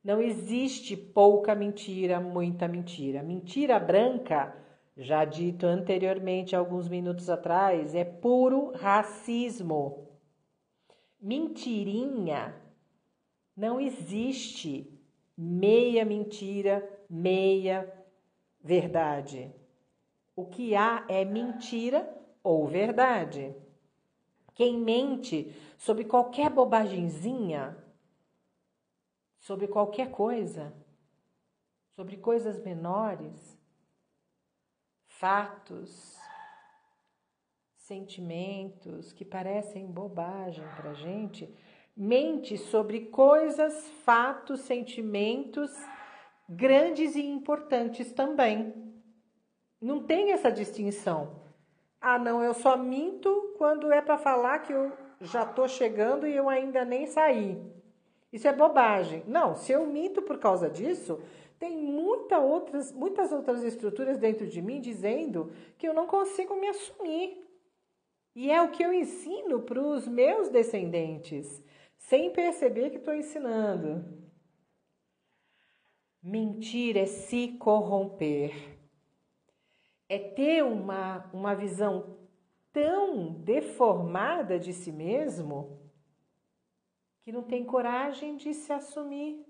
Não 0.02 0.20
existe 0.20 0.96
pouca 0.96 1.54
mentira, 1.54 2.18
muita 2.18 2.66
mentira. 2.66 3.22
Mentira 3.22 3.78
branca, 3.78 4.56
já 4.96 5.24
dito 5.24 5.64
anteriormente, 5.64 6.56
alguns 6.56 6.88
minutos 6.88 7.30
atrás, 7.30 7.94
é 7.94 8.04
puro 8.04 8.72
racismo. 8.72 10.08
Mentirinha 11.20 12.54
não 13.56 13.78
existe 13.78 14.98
meia 15.36 16.04
mentira, 16.04 16.86
meia 17.08 18.00
verdade. 18.62 19.52
O 20.36 20.46
que 20.46 20.74
há 20.74 21.04
é 21.08 21.24
mentira 21.24 22.08
ou 22.42 22.66
verdade. 22.66 23.54
Quem 24.54 24.78
mente 24.78 25.54
sobre 25.78 26.04
qualquer 26.04 26.50
bobagemzinha 26.50 27.76
sobre 29.40 29.66
qualquer 29.66 30.10
coisa, 30.10 30.72
sobre 31.96 32.16
coisas 32.18 32.62
menores, 32.62 33.58
fatos, 35.06 36.18
sentimentos 37.74 39.12
que 39.12 39.24
parecem 39.24 39.86
bobagem 39.86 40.64
para 40.76 40.94
gente, 40.94 41.52
mente 41.96 42.56
sobre 42.56 43.06
coisas, 43.06 43.88
fatos, 44.04 44.60
sentimentos 44.60 45.70
grandes 46.52 47.14
e 47.14 47.25
importantes 47.25 48.12
também. 48.12 48.75
Não 49.80 50.02
tem 50.02 50.33
essa 50.33 50.50
distinção. 50.50 51.40
Ah, 52.00 52.19
não, 52.19 52.42
eu 52.42 52.52
só 52.52 52.76
minto 52.76 53.54
quando 53.57 53.92
é 53.92 54.02
para 54.02 54.19
falar 54.19 54.59
que 54.59 54.73
eu 54.73 54.90
já 55.21 55.45
estou 55.45 55.69
chegando 55.69 56.26
e 56.26 56.35
eu 56.35 56.49
ainda 56.49 56.85
nem 56.85 57.07
saí. 57.07 57.62
Isso 58.33 58.49
é 58.49 58.52
bobagem. 58.52 59.23
Não, 59.28 59.54
se 59.54 59.71
eu 59.71 59.87
minto 59.87 60.23
por 60.23 60.38
causa 60.38 60.69
disso, 60.69 61.21
tem 61.57 61.76
muita 61.76 62.38
outras, 62.40 62.90
muitas 62.90 63.30
outras 63.30 63.62
estruturas 63.62 64.19
dentro 64.19 64.47
de 64.47 64.61
mim 64.61 64.80
dizendo 64.80 65.52
que 65.78 65.87
eu 65.87 65.95
não 65.95 66.07
consigo 66.07 66.57
me 66.57 66.69
assumir. 66.69 67.47
E 68.35 68.50
é 68.50 68.61
o 68.61 68.71
que 68.71 68.83
eu 68.83 68.92
ensino 68.92 69.61
para 69.61 69.80
os 69.80 70.07
meus 70.09 70.49
descendentes, 70.49 71.62
sem 71.97 72.30
perceber 72.30 72.90
que 72.90 72.97
estou 72.97 73.14
ensinando. 73.14 74.19
Mentir 76.22 76.96
é 76.96 77.06
se 77.06 77.48
corromper, 77.58 78.78
é 80.08 80.18
ter 80.18 80.62
uma, 80.62 81.30
uma 81.32 81.54
visão 81.54 82.18
tão 82.72 83.32
deformada 83.32 84.58
de 84.58 84.72
si 84.72 84.92
mesmo 84.92 85.80
que 87.22 87.32
não 87.32 87.42
tem 87.42 87.64
coragem 87.64 88.36
de 88.36 88.52
se 88.52 88.72
assumir. 88.72 89.44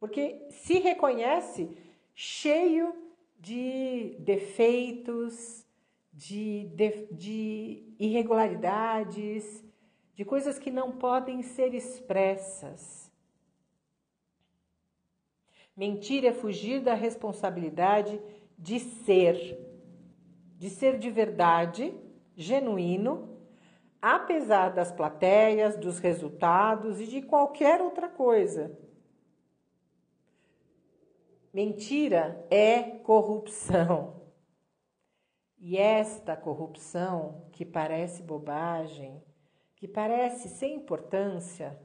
Porque 0.00 0.46
se 0.50 0.78
reconhece 0.78 1.76
cheio 2.14 2.94
de 3.38 4.16
defeitos, 4.20 5.66
de, 6.12 6.64
de, 6.74 7.06
de 7.12 7.94
irregularidades, 7.98 9.64
de 10.14 10.24
coisas 10.24 10.58
que 10.58 10.70
não 10.70 10.92
podem 10.92 11.42
ser 11.42 11.74
expressas. 11.74 13.05
Mentir 15.76 16.24
é 16.24 16.32
fugir 16.32 16.80
da 16.80 16.94
responsabilidade 16.94 18.20
de 18.58 18.80
ser, 18.80 19.58
de 20.56 20.70
ser 20.70 20.98
de 20.98 21.10
verdade, 21.10 21.94
genuíno 22.34 23.36
apesar 24.00 24.72
das 24.72 24.92
plateias, 24.92 25.76
dos 25.76 25.98
resultados 25.98 27.00
e 27.00 27.06
de 27.06 27.22
qualquer 27.22 27.80
outra 27.80 28.08
coisa. 28.08 28.78
Mentira 31.52 32.46
é 32.48 32.82
corrupção. 32.82 34.22
E 35.58 35.76
esta 35.76 36.36
corrupção, 36.36 37.48
que 37.50 37.64
parece 37.64 38.22
bobagem, 38.22 39.20
que 39.74 39.88
parece 39.88 40.48
sem 40.50 40.76
importância, 40.76 41.76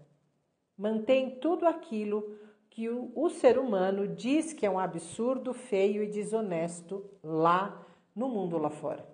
mantém 0.77 1.39
tudo 1.39 1.65
aquilo 1.65 2.37
que 2.71 2.89
o, 2.89 3.11
o, 3.13 3.29
ser 3.29 3.59
humano 3.59 4.07
diz 4.07 4.53
que 4.53 4.65
é 4.65 4.69
um 4.69 4.79
absurdo, 4.79 5.53
feio 5.53 6.01
e 6.01 6.07
desonesto 6.07 7.05
lá 7.21 7.85
no 8.15 8.29
mundo 8.29 8.57
lá 8.57 8.69
fora. 8.69 9.05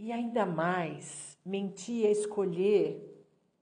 E 0.00 0.10
ainda 0.10 0.44
mais, 0.44 1.38
mentir 1.44 2.06
é 2.06 2.10
escolher 2.10 3.06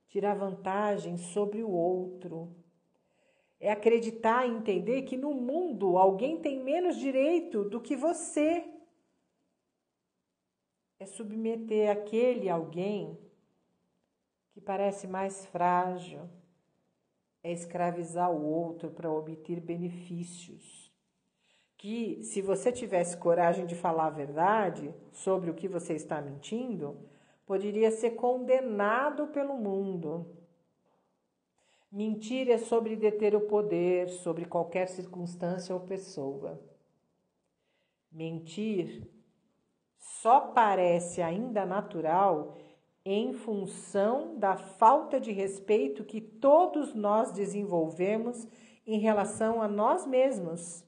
tirar 0.07 0.33
vantagem 0.33 1.17
sobre 1.17 1.63
o 1.63 1.69
outro. 1.69 2.55
É 3.59 3.71
acreditar 3.71 4.47
e 4.47 4.51
entender 4.51 5.03
que 5.03 5.15
no 5.15 5.31
mundo 5.31 5.97
alguém 5.97 6.41
tem 6.41 6.63
menos 6.63 6.97
direito 6.97 7.63
do 7.63 7.79
que 7.79 7.95
você. 7.95 8.67
É 10.99 11.05
submeter 11.05 11.91
aquele 11.91 12.49
alguém 12.49 13.19
que 14.51 14.59
parece 14.59 15.07
mais 15.07 15.45
frágil. 15.45 16.27
É 17.43 17.51
escravizar 17.51 18.31
o 18.31 18.43
outro 18.43 18.89
para 18.89 19.11
obter 19.11 19.59
benefícios 19.59 20.89
que 21.79 22.21
se 22.23 22.41
você 22.41 22.73
tivesse 22.73 23.15
coragem 23.15 23.65
de 23.65 23.73
falar 23.73 24.07
a 24.07 24.11
verdade 24.11 24.93
sobre 25.13 25.49
o 25.49 25.53
que 25.53 25.65
você 25.65 25.93
está 25.93 26.21
mentindo, 26.21 26.97
poderia 27.45 27.89
ser 27.89 28.11
condenado 28.11 29.27
pelo 29.27 29.55
mundo. 29.55 30.27
Mentir 31.89 32.49
é 32.49 32.57
sobre 32.57 32.97
deter 32.97 33.33
o 33.33 33.47
poder 33.47 34.09
sobre 34.09 34.43
qualquer 34.43 34.89
circunstância 34.89 35.73
ou 35.73 35.79
pessoa. 35.79 36.59
Mentir 38.11 39.09
só 39.97 40.41
parece 40.41 41.21
ainda 41.21 41.65
natural 41.65 42.57
em 43.05 43.33
função 43.33 44.37
da 44.37 44.55
falta 44.57 45.19
de 45.19 45.31
respeito 45.31 46.03
que 46.03 46.19
todos 46.19 46.93
nós 46.93 47.31
desenvolvemos 47.31 48.47
em 48.85 48.99
relação 48.99 49.61
a 49.61 49.67
nós 49.67 50.05
mesmos. 50.05 50.83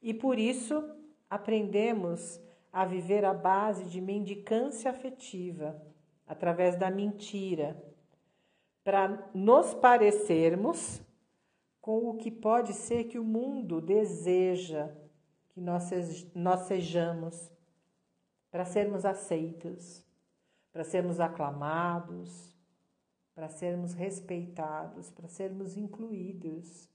E 0.00 0.12
por 0.14 0.38
isso 0.38 0.84
aprendemos 1.28 2.40
a 2.72 2.84
viver 2.84 3.24
à 3.24 3.34
base 3.34 3.84
de 3.84 4.00
mendicância 4.00 4.90
afetiva, 4.90 5.80
através 6.26 6.76
da 6.76 6.90
mentira, 6.90 7.76
para 8.82 9.30
nos 9.34 9.74
parecermos 9.74 11.02
com 11.80 12.08
o 12.08 12.16
que 12.16 12.30
pode 12.30 12.72
ser 12.72 13.04
que 13.04 13.18
o 13.18 13.24
mundo 13.24 13.80
deseja 13.80 14.90
que 15.50 15.60
nós, 15.60 15.90
nós 16.34 16.60
sejamos, 16.60 17.50
para 18.50 18.64
sermos 18.64 19.04
aceitos, 19.04 20.04
para 20.72 20.84
sermos 20.84 21.20
aclamados, 21.20 22.56
para 23.34 23.48
sermos 23.48 23.92
respeitados, 23.92 25.10
para 25.10 25.28
sermos 25.28 25.76
incluídos. 25.76 26.88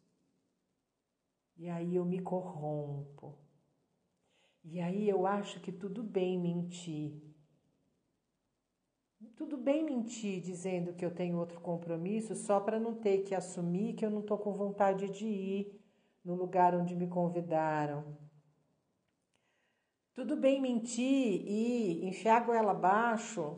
E 1.55 1.69
aí 1.69 1.95
eu 1.95 2.03
me 2.03 2.19
corrompo. 2.19 3.37
E 4.63 4.81
aí 4.81 5.07
eu 5.07 5.25
acho 5.25 5.59
que 5.61 5.71
tudo 5.71 6.03
bem 6.03 6.39
mentir. 6.39 7.23
Tudo 9.35 9.57
bem 9.57 9.83
mentir 9.83 10.41
dizendo 10.41 10.93
que 10.93 11.05
eu 11.05 11.13
tenho 11.13 11.37
outro 11.37 11.59
compromisso 11.61 12.35
só 12.35 12.59
para 12.59 12.79
não 12.79 12.93
ter 12.93 13.23
que 13.23 13.33
assumir 13.33 13.93
que 13.93 14.05
eu 14.05 14.11
não 14.11 14.19
estou 14.19 14.37
com 14.37 14.53
vontade 14.53 15.09
de 15.09 15.25
ir 15.25 15.81
no 16.23 16.35
lugar 16.35 16.75
onde 16.75 16.95
me 16.95 17.07
convidaram. 17.07 18.26
Tudo 20.17 20.35
bem 20.35 20.59
mentir 20.59 21.43
e 21.45 22.03
enfiar 22.03 22.41
a 22.41 22.45
goela 22.45 22.71
abaixo 22.71 23.55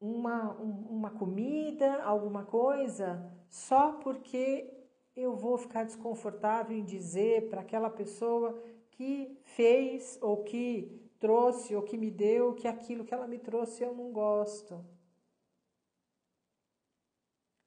uma, 0.00 0.50
uma 0.54 1.10
comida, 1.10 2.02
alguma 2.02 2.44
coisa, 2.44 3.32
só 3.48 3.92
porque 3.92 4.68
eu 5.14 5.36
vou 5.36 5.56
ficar 5.56 5.84
desconfortável 5.84 6.76
em 6.76 6.84
dizer 6.84 7.48
para 7.48 7.60
aquela 7.60 7.88
pessoa 7.88 8.60
que 8.90 9.38
fez 9.44 10.18
ou 10.20 10.42
que 10.42 11.00
trouxe 11.20 11.76
ou 11.76 11.82
que 11.82 11.96
me 11.96 12.10
deu 12.10 12.56
que 12.56 12.66
aquilo 12.66 13.04
que 13.04 13.14
ela 13.14 13.28
me 13.28 13.38
trouxe 13.38 13.84
eu 13.84 13.94
não 13.94 14.10
gosto. 14.10 14.84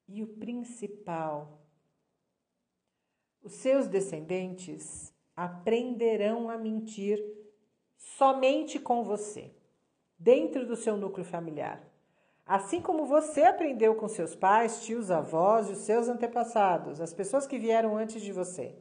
E 0.06 0.22
o 0.22 0.28
principal, 0.28 1.62
os 3.42 3.54
seus 3.54 3.88
descendentes 3.88 5.14
aprenderão 5.34 6.50
a 6.50 6.58
mentir 6.58 7.45
somente 8.18 8.80
com 8.80 9.04
você. 9.04 9.52
dentro 10.18 10.66
do 10.66 10.78
seu 10.78 10.96
núcleo 10.96 11.26
familiar. 11.26 11.84
Assim 12.46 12.82
como 12.82 13.06
você 13.06 13.44
aprendeu 13.44 13.96
com 13.96 14.08
seus 14.08 14.34
pais, 14.34 14.84
tios, 14.86 15.12
avós 15.12 15.70
e 15.70 15.74
os 15.74 15.80
seus 15.80 16.08
antepassados, 16.08 17.02
as 17.02 17.14
pessoas 17.14 17.46
que 17.46 17.60
vieram 17.60 17.98
antes 17.98 18.22
de 18.22 18.32
você. 18.32 18.74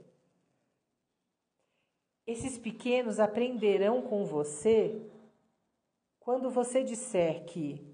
Esses 2.24 2.56
pequenos 2.56 3.18
aprenderão 3.18 4.00
com 4.00 4.24
você 4.24 5.02
quando 6.20 6.50
você 6.50 6.84
disser 6.84 7.44
que, 7.46 7.84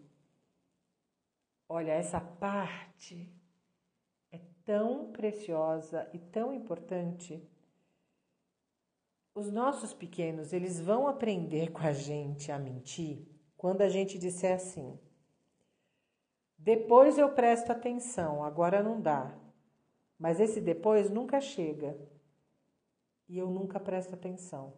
olha, 1.68 1.92
essa 1.92 2.20
parte 2.20 3.28
é 4.30 4.38
tão 4.64 5.10
preciosa 5.10 6.08
e 6.12 6.18
tão 6.18 6.52
importante. 6.52 7.42
Os 9.34 9.50
nossos 9.50 9.92
pequenos, 9.92 10.52
eles 10.52 10.80
vão 10.80 11.06
aprender 11.06 11.70
com 11.70 11.80
a 11.80 11.92
gente 11.92 12.50
a 12.50 12.58
mentir 12.58 13.26
quando 13.56 13.82
a 13.82 13.88
gente 13.88 14.18
disser 14.18 14.54
assim: 14.54 14.98
depois 16.58 17.16
eu 17.16 17.32
presto 17.32 17.72
atenção, 17.72 18.44
agora 18.44 18.82
não 18.82 19.00
dá. 19.00 19.34
Mas 20.18 20.38
esse 20.38 20.60
depois 20.60 21.08
nunca 21.08 21.40
chega 21.40 21.98
e 23.26 23.38
eu 23.38 23.50
nunca 23.50 23.80
presto 23.80 24.14
atenção. 24.14 24.74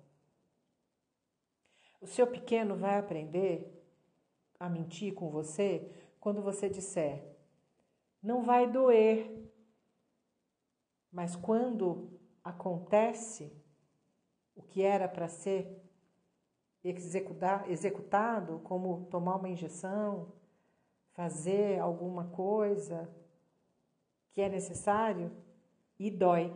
O 2.01 2.07
seu 2.07 2.27
pequeno 2.27 2.77
vai 2.77 2.99
aprender 2.99 3.83
a 4.61 4.69
mentir 4.69 5.13
com 5.13 5.29
você 5.29 5.91
quando 6.21 6.41
você 6.41 6.69
disser: 6.69 7.25
não 8.23 8.45
vai 8.45 8.71
doer. 8.71 9.51
Mas 11.11 11.35
quando 11.35 12.19
acontece 12.45 13.53
o 14.55 14.63
que 14.63 14.83
era 14.83 15.09
para 15.09 15.29
ser 15.29 15.81
executado, 16.85 18.59
como 18.61 19.07
tomar 19.11 19.37
uma 19.37 19.49
injeção, 19.49 20.33
fazer 21.13 21.79
alguma 21.79 22.27
coisa 22.29 23.09
que 24.33 24.41
é 24.41 24.49
necessário, 24.49 25.31
e 25.99 26.11
dói. 26.11 26.53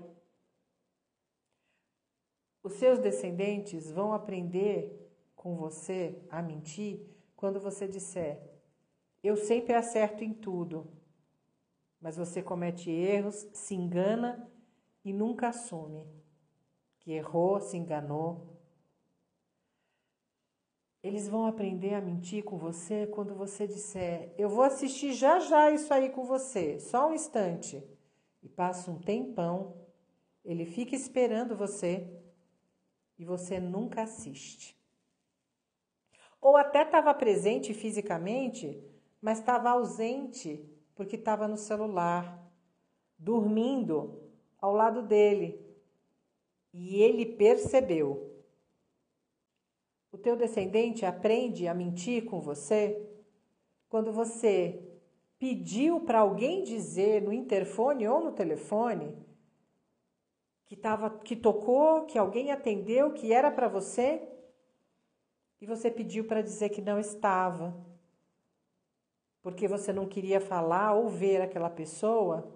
Os 2.62 2.72
seus 2.74 2.98
descendentes 2.98 3.90
vão 3.92 4.12
aprender 4.12 5.08
com 5.36 5.54
você 5.54 6.20
a 6.28 6.42
mentir 6.42 7.06
quando 7.36 7.60
você 7.60 7.86
disser: 7.86 8.42
Eu 9.22 9.36
sempre 9.36 9.74
acerto 9.74 10.24
em 10.24 10.32
tudo, 10.32 10.90
mas 12.00 12.16
você 12.16 12.42
comete 12.42 12.90
erros, 12.90 13.46
se 13.52 13.74
engana 13.74 14.50
e 15.04 15.12
nunca 15.12 15.48
assume 15.48 16.04
que 17.06 17.12
errou, 17.12 17.60
se 17.60 17.76
enganou. 17.76 18.58
Eles 21.00 21.28
vão 21.28 21.46
aprender 21.46 21.94
a 21.94 22.00
mentir 22.00 22.42
com 22.42 22.58
você 22.58 23.06
quando 23.06 23.32
você 23.32 23.64
disser: 23.64 24.34
Eu 24.36 24.48
vou 24.48 24.64
assistir 24.64 25.12
já 25.12 25.38
já 25.38 25.70
isso 25.70 25.94
aí 25.94 26.10
com 26.10 26.24
você, 26.24 26.80
só 26.80 27.08
um 27.08 27.14
instante. 27.14 27.80
E 28.42 28.48
passa 28.48 28.90
um 28.90 28.98
tempão, 28.98 29.76
ele 30.44 30.66
fica 30.66 30.96
esperando 30.96 31.56
você 31.56 32.12
e 33.16 33.24
você 33.24 33.60
nunca 33.60 34.02
assiste. 34.02 34.76
Ou 36.40 36.56
até 36.56 36.82
estava 36.82 37.14
presente 37.14 37.72
fisicamente, 37.72 38.82
mas 39.20 39.38
estava 39.38 39.70
ausente 39.70 40.68
porque 40.96 41.14
estava 41.14 41.46
no 41.46 41.56
celular, 41.56 42.50
dormindo 43.16 44.28
ao 44.60 44.72
lado 44.72 45.02
dele. 45.02 45.65
E 46.78 47.02
ele 47.02 47.24
percebeu. 47.24 48.30
O 50.12 50.18
teu 50.18 50.36
descendente 50.36 51.06
aprende 51.06 51.66
a 51.66 51.72
mentir 51.72 52.26
com 52.26 52.38
você 52.38 53.02
quando 53.88 54.12
você 54.12 54.86
pediu 55.38 56.00
para 56.00 56.18
alguém 56.18 56.62
dizer 56.62 57.22
no 57.22 57.32
interfone 57.32 58.06
ou 58.06 58.22
no 58.22 58.32
telefone 58.32 59.16
que, 60.66 60.76
tava, 60.76 61.08
que 61.08 61.34
tocou, 61.34 62.04
que 62.04 62.18
alguém 62.18 62.52
atendeu, 62.52 63.14
que 63.14 63.32
era 63.32 63.50
para 63.50 63.68
você, 63.68 64.28
e 65.58 65.66
você 65.66 65.90
pediu 65.90 66.26
para 66.26 66.42
dizer 66.42 66.68
que 66.68 66.82
não 66.82 66.98
estava, 66.98 67.74
porque 69.40 69.66
você 69.66 69.94
não 69.94 70.06
queria 70.06 70.42
falar 70.42 70.92
ou 70.92 71.08
ver 71.08 71.40
aquela 71.40 71.70
pessoa 71.70 72.52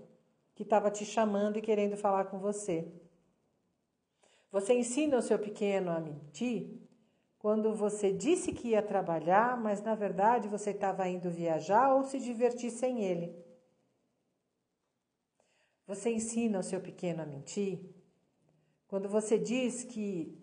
que 0.54 0.62
estava 0.62 0.90
te 0.90 1.06
chamando 1.06 1.56
e 1.56 1.62
querendo 1.62 1.96
falar 1.96 2.26
com 2.26 2.38
você. 2.38 2.87
Você 4.50 4.74
ensina 4.74 5.16
o 5.16 5.22
seu 5.22 5.38
pequeno 5.38 5.90
a 5.90 6.00
mentir 6.00 6.80
quando 7.38 7.74
você 7.74 8.12
disse 8.12 8.52
que 8.52 8.68
ia 8.68 8.82
trabalhar, 8.82 9.56
mas 9.56 9.80
na 9.82 9.94
verdade 9.94 10.48
você 10.48 10.70
estava 10.70 11.08
indo 11.08 11.30
viajar 11.30 11.94
ou 11.94 12.04
se 12.04 12.18
divertir 12.18 12.70
sem 12.70 13.02
ele. 13.02 13.34
Você 15.86 16.12
ensina 16.12 16.58
o 16.58 16.62
seu 16.62 16.80
pequeno 16.80 17.22
a 17.22 17.26
mentir 17.26 17.80
quando 18.86 19.08
você 19.08 19.38
diz 19.38 19.84
que 19.84 20.36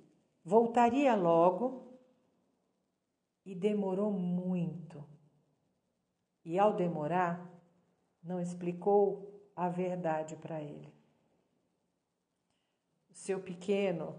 voltaria 0.43 1.13
logo 1.15 1.99
e 3.45 3.53
demorou 3.53 4.11
muito. 4.11 5.03
E 6.43 6.57
ao 6.57 6.73
demorar, 6.73 7.49
não 8.23 8.41
explicou 8.41 9.49
a 9.55 9.67
verdade 9.67 10.37
para 10.37 10.61
ele. 10.61 10.96
Seu 13.27 13.41
pequeno 13.41 14.15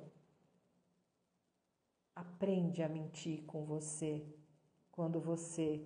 aprende 2.14 2.83
a 2.83 2.88
mentir 2.90 3.42
com 3.47 3.64
você 3.64 4.23
quando 4.92 5.18
você 5.18 5.83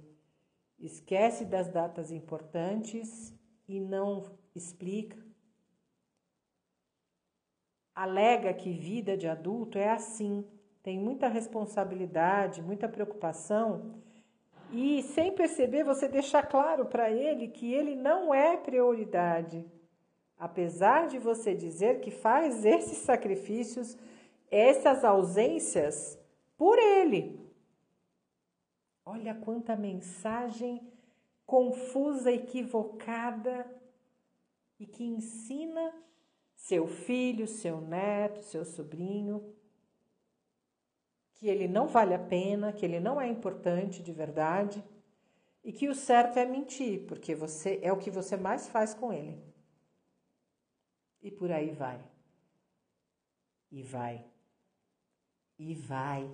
esquece 0.76 1.44
das 1.44 1.68
datas 1.68 2.10
importantes 2.10 3.32
e 3.68 3.78
não 3.78 4.24
explica 4.56 5.24
alega 7.94 8.52
que 8.52 8.72
vida 8.72 9.16
de 9.16 9.28
adulto 9.28 9.78
é 9.78 9.90
assim, 9.90 10.44
tem 10.82 10.98
muita 10.98 11.28
responsabilidade, 11.28 12.60
muita 12.60 12.88
preocupação, 12.88 14.02
e 14.72 15.00
sem 15.00 15.32
perceber 15.32 15.84
você 15.84 16.08
deixa 16.08 16.42
claro 16.42 16.86
para 16.86 17.08
ele 17.08 17.46
que 17.46 17.72
ele 17.72 17.94
não 17.94 18.34
é 18.34 18.56
prioridade. 18.56 19.64
Apesar 20.42 21.06
de 21.06 21.20
você 21.20 21.54
dizer 21.54 22.00
que 22.00 22.10
faz 22.10 22.64
esses 22.66 22.98
sacrifícios, 22.98 23.96
essas 24.50 25.04
ausências 25.04 26.18
por 26.56 26.80
ele. 26.80 27.40
Olha 29.06 29.36
quanta 29.36 29.76
mensagem 29.76 30.84
confusa, 31.46 32.32
equivocada 32.32 33.72
e 34.80 34.84
que 34.84 35.04
ensina 35.04 35.94
seu 36.56 36.88
filho, 36.88 37.46
seu 37.46 37.80
neto, 37.80 38.42
seu 38.42 38.64
sobrinho, 38.64 39.54
que 41.34 41.46
ele 41.46 41.68
não 41.68 41.86
vale 41.86 42.14
a 42.14 42.18
pena, 42.18 42.72
que 42.72 42.84
ele 42.84 42.98
não 42.98 43.20
é 43.20 43.28
importante 43.28 44.02
de 44.02 44.12
verdade 44.12 44.82
e 45.62 45.72
que 45.72 45.88
o 45.88 45.94
certo 45.94 46.36
é 46.36 46.44
mentir, 46.44 47.06
porque 47.06 47.32
você 47.32 47.78
é 47.80 47.92
o 47.92 47.98
que 47.98 48.10
você 48.10 48.36
mais 48.36 48.68
faz 48.68 48.92
com 48.92 49.12
ele. 49.12 49.51
E 51.22 51.30
por 51.30 51.52
aí 51.52 51.70
vai. 51.70 52.02
E 53.70 53.82
vai. 53.82 54.24
E 55.58 55.74
vai. 55.74 56.28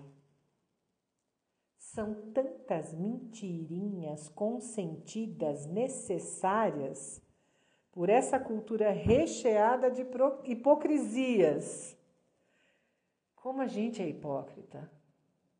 São 1.76 2.32
tantas 2.32 2.92
mentirinhas 2.94 4.28
consentidas 4.28 5.66
necessárias 5.66 7.22
por 7.92 8.08
essa 8.08 8.38
cultura 8.38 8.90
recheada 8.90 9.90
de 9.90 10.06
hipocrisias. 10.44 11.96
Como 13.36 13.60
a 13.60 13.66
gente 13.66 14.02
é 14.02 14.08
hipócrita 14.08 14.90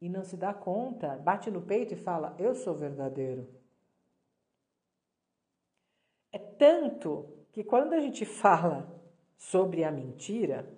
e 0.01 0.09
não 0.09 0.25
se 0.25 0.37
dá 0.37 0.55
conta, 0.55 1.17
bate 1.17 1.51
no 1.51 1.63
peito 1.63 1.95
e 1.95 1.97
fala: 1.97 2.35
Eu 2.39 2.55
sou 2.55 2.75
verdadeiro. 2.75 3.49
É 6.31 6.39
tanto 6.39 7.29
que 7.53 7.65
quando 7.65 7.93
a 7.93 8.01
gente 8.01 8.25
fala 8.27 8.98
sobre 9.39 9.85
a 9.85 9.91
mentira, 9.91 10.69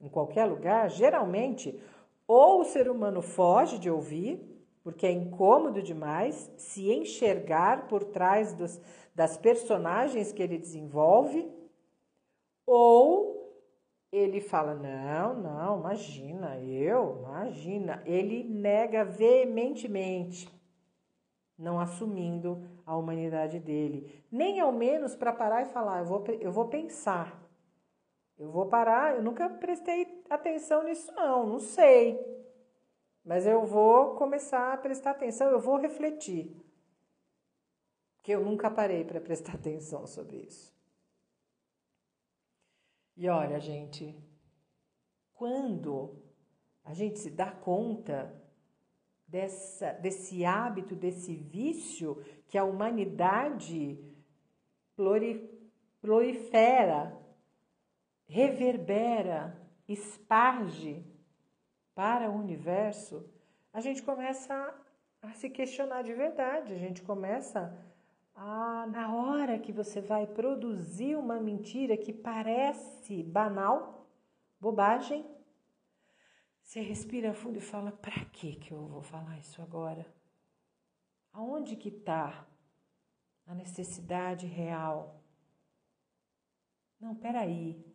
em 0.00 0.08
qualquer 0.08 0.44
lugar, 0.44 0.88
geralmente 0.90 1.80
ou 2.28 2.60
o 2.60 2.64
ser 2.64 2.88
humano 2.88 3.20
foge 3.20 3.76
de 3.76 3.90
ouvir, 3.90 4.40
porque 4.84 5.06
é 5.06 5.10
incômodo 5.10 5.82
demais 5.82 6.48
se 6.56 6.92
enxergar 6.92 7.88
por 7.88 8.04
trás 8.04 8.52
dos, 8.52 8.80
das 9.12 9.36
personagens 9.36 10.30
que 10.30 10.42
ele 10.42 10.56
desenvolve, 10.56 11.50
ou 12.64 13.52
ele 14.12 14.40
fala: 14.40 14.74
não, 14.74 15.34
não, 15.34 15.80
imagina, 15.80 16.58
eu, 16.60 17.18
imagina. 17.18 18.02
Ele 18.06 18.44
nega 18.44 19.04
veementemente, 19.04 20.48
não 21.58 21.80
assumindo 21.80 22.62
a 22.86 22.96
humanidade 22.96 23.58
dele, 23.58 24.24
nem 24.30 24.60
ao 24.60 24.70
menos 24.70 25.16
para 25.16 25.32
parar 25.32 25.62
e 25.62 25.72
falar: 25.72 25.98
eu 25.98 26.04
vou, 26.04 26.24
eu 26.40 26.52
vou 26.52 26.68
pensar. 26.68 27.39
Eu 28.40 28.50
vou 28.50 28.66
parar, 28.66 29.16
eu 29.16 29.22
nunca 29.22 29.50
prestei 29.50 30.24
atenção 30.30 30.82
nisso, 30.82 31.12
não, 31.12 31.46
não 31.46 31.58
sei. 31.58 32.18
mas 33.22 33.46
eu 33.46 33.66
vou 33.66 34.14
começar 34.14 34.72
a 34.72 34.78
prestar 34.78 35.10
atenção, 35.10 35.50
eu 35.50 35.60
vou 35.60 35.76
refletir. 35.76 36.56
Porque 38.16 38.32
eu 38.32 38.42
nunca 38.42 38.70
parei 38.70 39.04
para 39.04 39.20
prestar 39.20 39.56
atenção 39.60 40.06
sobre 40.06 40.38
isso. 40.38 40.74
E 43.14 43.28
olha, 43.28 43.60
gente, 43.60 44.18
quando 45.34 46.16
a 46.82 46.94
gente 46.94 47.18
se 47.18 47.30
dá 47.30 47.52
conta 47.52 48.34
dessa, 49.28 49.92
desse 49.92 50.46
hábito, 50.46 50.96
desse 50.96 51.34
vício 51.34 52.24
que 52.48 52.56
a 52.56 52.64
humanidade 52.64 54.02
prolifera, 56.00 57.19
reverbera, 58.30 59.60
esparge 59.88 61.04
para 61.96 62.30
o 62.30 62.36
universo, 62.36 63.28
a 63.72 63.80
gente 63.80 64.02
começa 64.02 64.54
a 65.20 65.32
se 65.32 65.50
questionar 65.50 66.02
de 66.02 66.14
verdade, 66.14 66.72
a 66.72 66.78
gente 66.78 67.02
começa 67.02 67.76
a, 68.32 68.86
na 68.86 69.12
hora 69.12 69.58
que 69.58 69.72
você 69.72 70.00
vai 70.00 70.28
produzir 70.28 71.16
uma 71.16 71.40
mentira 71.40 71.96
que 71.96 72.12
parece 72.12 73.20
banal, 73.24 74.06
bobagem, 74.60 75.26
você 76.62 76.80
respira 76.80 77.34
fundo 77.34 77.58
e 77.58 77.60
fala: 77.60 77.90
para 77.90 78.24
que 78.26 78.54
que 78.54 78.70
eu 78.70 78.86
vou 78.86 79.02
falar 79.02 79.36
isso 79.38 79.60
agora? 79.60 80.06
Aonde 81.32 81.74
que 81.74 81.88
está 81.88 82.46
a 83.44 83.54
necessidade 83.56 84.46
real? 84.46 85.20
Não, 87.00 87.16
peraí. 87.16 87.89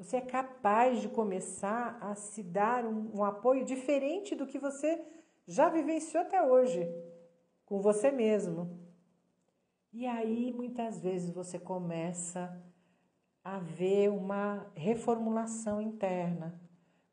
Você 0.00 0.16
é 0.16 0.20
capaz 0.20 1.00
de 1.00 1.08
começar 1.08 1.96
a 2.00 2.16
se 2.16 2.42
dar 2.42 2.84
um, 2.84 3.18
um 3.18 3.24
apoio 3.24 3.64
diferente 3.64 4.34
do 4.34 4.46
que 4.46 4.58
você 4.58 5.00
já 5.46 5.68
vivenciou 5.68 6.22
até 6.22 6.42
hoje, 6.42 6.88
com 7.64 7.80
você 7.80 8.10
mesmo. 8.10 8.80
E 9.92 10.06
aí, 10.06 10.52
muitas 10.52 11.00
vezes, 11.00 11.30
você 11.30 11.58
começa 11.58 12.60
a 13.44 13.60
ver 13.60 14.08
uma 14.08 14.66
reformulação 14.74 15.80
interna 15.80 16.58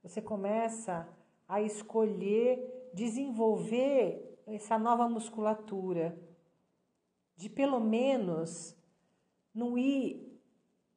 você 0.07 0.21
começa 0.21 1.05
a 1.49 1.61
escolher 1.61 2.89
desenvolver 2.93 4.39
essa 4.47 4.79
nova 4.79 5.09
musculatura, 5.09 6.17
de 7.35 7.49
pelo 7.49 7.81
menos 7.81 8.73
não 9.53 9.77
ir 9.77 10.26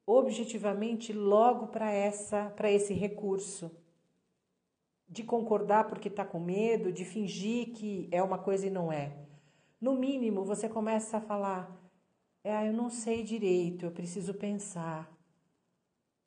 objetivamente 0.07 1.13
logo 1.13 1.69
para 1.69 1.91
essa 1.91 2.51
para 2.51 2.71
esse 2.71 2.93
recurso 2.93 3.71
de 5.11 5.25
concordar 5.25 5.89
porque 5.89 6.07
está 6.07 6.25
com 6.25 6.39
medo, 6.39 6.93
de 6.93 7.05
fingir 7.05 7.73
que 7.73 8.09
é 8.13 8.23
uma 8.23 8.39
coisa 8.39 8.69
e 8.69 8.71
não 8.71 8.93
é. 8.93 9.17
No 9.81 9.95
mínimo, 9.95 10.45
você 10.45 10.69
começa 10.69 11.17
a 11.17 11.21
falar: 11.21 11.77
é, 12.45 12.69
eu 12.69 12.73
não 12.73 12.89
sei 12.89 13.25
direito, 13.25 13.87
eu 13.87 13.91
preciso 13.91 14.33
pensar. 14.33 15.11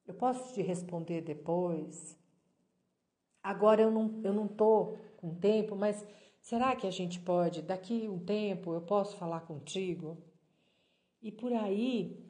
Eu 0.05 0.13
posso 0.13 0.53
te 0.53 0.61
responder 0.61 1.21
depois? 1.21 2.19
Agora 3.41 3.81
eu 3.81 3.89
não 3.89 4.21
eu 4.23 4.33
não 4.33 4.47
tô 4.47 4.97
com 5.15 5.33
tempo, 5.33 5.75
mas 5.77 6.05
será 6.41 6.75
que 6.75 6.85
a 6.85 6.91
gente 6.91 7.19
pode 7.21 7.61
daqui 7.61 8.09
um 8.09 8.19
tempo 8.19 8.73
eu 8.73 8.81
posso 8.81 9.15
falar 9.15 9.41
contigo? 9.41 10.17
E 11.21 11.31
por 11.31 11.53
aí 11.53 12.21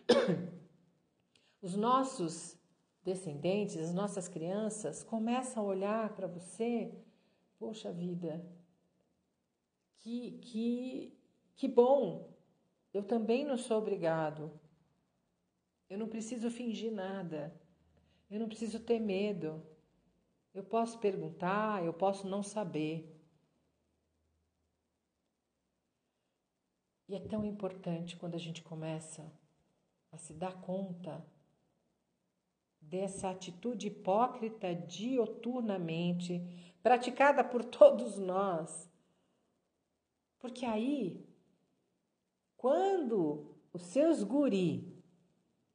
os 1.64 1.78
nossos 1.78 2.60
descendentes, 3.06 3.78
as 3.78 3.94
nossas 3.94 4.28
crianças 4.28 5.02
começam 5.02 5.64
a 5.64 5.66
olhar 5.66 6.14
para 6.14 6.28
você, 6.28 6.94
poxa 7.58 7.90
vida, 7.90 8.46
que 10.00 10.32
que 10.40 11.18
que 11.56 11.68
bom. 11.70 12.30
Eu 12.94 13.02
também 13.02 13.46
não 13.46 13.58
sou 13.58 13.78
obrigado. 13.78 14.52
Eu 15.90 15.98
não 15.98 16.10
preciso 16.10 16.52
fingir 16.52 16.92
nada. 16.92 17.58
Eu 18.30 18.42
não 18.42 18.48
preciso 18.48 18.82
ter 18.82 19.00
medo. 19.00 19.66
Eu 20.54 20.66
posso 20.66 21.00
perguntar, 21.00 21.84
eu 21.84 21.94
posso 21.94 22.28
não 22.28 22.44
saber. 22.44 23.10
E 27.08 27.16
é 27.16 27.20
tão 27.22 27.46
importante 27.46 28.18
quando 28.18 28.36
a 28.36 28.40
gente 28.40 28.62
começa 28.62 29.32
a 30.12 30.18
se 30.18 30.34
dar 30.34 30.60
conta 30.62 31.26
dessa 32.90 33.30
atitude 33.30 33.88
hipócrita 33.88 34.74
dioturnamente 34.74 36.42
praticada 36.82 37.44
por 37.44 37.64
todos 37.66 38.18
nós. 38.18 38.90
Porque 40.40 40.66
aí, 40.66 41.26
quando 42.58 43.56
os 43.72 43.82
seus 43.84 44.24
guri 44.24 44.94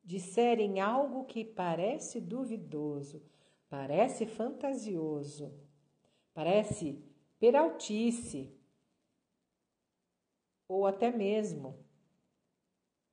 disserem 0.05 0.81
algo 0.81 1.25
que 1.25 1.45
parece 1.45 2.21
duvidoso, 2.21 3.23
Parece 3.69 4.25
fantasioso, 4.25 5.53
parece 6.33 7.05
peraltice, 7.39 8.51
ou 10.67 10.87
até 10.87 11.11
mesmo 11.11 11.79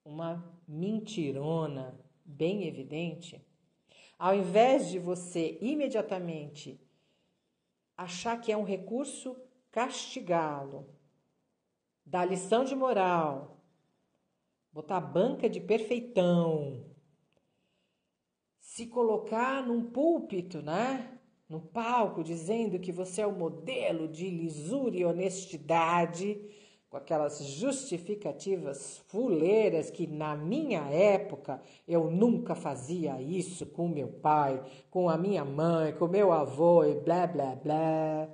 uma 0.03 0.41
mentirona 0.65 1.99
bem 2.23 2.63
evidente. 2.63 3.45
Ao 4.17 4.33
invés 4.33 4.89
de 4.89 4.97
você 4.97 5.57
imediatamente 5.61 6.79
achar 7.97 8.39
que 8.39 8.51
é 8.51 8.57
um 8.57 8.63
recurso 8.63 9.35
castigá-lo, 9.71 10.87
dar 12.05 12.25
lição 12.25 12.63
de 12.63 12.75
moral, 12.75 13.61
botar 14.71 15.01
banca 15.01 15.49
de 15.49 15.59
perfeitão, 15.59 16.85
se 18.59 18.87
colocar 18.87 19.65
num 19.65 19.89
púlpito, 19.91 20.61
né? 20.61 21.17
No 21.47 21.61
palco, 21.61 22.23
dizendo 22.23 22.79
que 22.79 22.91
você 22.91 23.21
é 23.21 23.27
o 23.27 23.31
modelo 23.31 24.07
de 24.07 24.29
lisura 24.29 24.97
e 24.97 25.05
honestidade, 25.05 26.41
com 26.95 26.99
aquelas 26.99 27.43
justificativas 27.43 28.99
fuleiras 29.07 29.91
que 29.91 30.07
na 30.07 30.33
minha 30.33 30.79
época 30.89 31.61
eu 31.85 32.09
nunca 32.09 32.55
fazia 32.55 33.21
isso 33.21 33.65
com 33.65 33.89
meu 33.89 34.07
pai, 34.07 34.63
com 34.89 35.09
a 35.09 35.17
minha 35.17 35.43
mãe, 35.43 35.93
com 35.93 36.07
meu 36.07 36.31
avô 36.31 36.85
e 36.85 36.95
blá 36.95 37.27
blá 37.27 37.53
blá. 37.53 38.33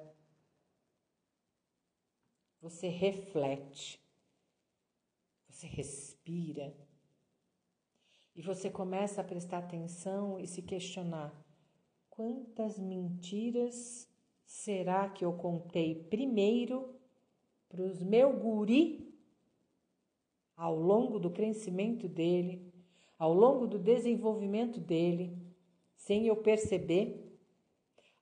Você 2.62 2.88
reflete, 2.88 4.00
você 5.50 5.66
respira 5.66 6.72
e 8.36 8.44
você 8.44 8.70
começa 8.70 9.22
a 9.22 9.24
prestar 9.24 9.58
atenção 9.58 10.40
e 10.40 10.46
se 10.46 10.62
questionar: 10.62 11.34
quantas 12.12 12.78
mentiras 12.78 14.08
será 14.46 15.10
que 15.10 15.26
eu 15.26 15.34
contei 15.34 15.96
primeiro 15.96 17.01
para 17.72 17.82
os 17.84 18.04
meu 18.04 18.34
guri 18.34 19.10
ao 20.58 20.76
longo 20.76 21.18
do 21.18 21.32
crescimento 21.32 22.08
dele, 22.08 22.72
ao 23.18 23.34
longo 23.34 23.66
do 23.66 23.80
desenvolvimento 23.80 24.80
dele, 24.80 25.36
sem 25.96 26.28
eu 26.28 26.36
perceber, 26.36 27.40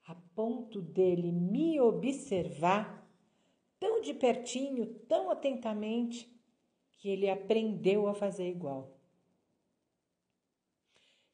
a 0.06 0.14
ponto 0.36 0.82
dele 0.82 1.32
me 1.32 1.82
observar 1.82 3.10
tão 3.80 4.02
de 4.02 4.14
pertinho, 4.14 4.86
tão 5.08 5.32
atentamente, 5.32 6.32
que 6.98 7.10
ele 7.10 7.30
aprendeu 7.30 8.08
a 8.08 8.14
fazer 8.14 8.50
igual. 8.50 8.98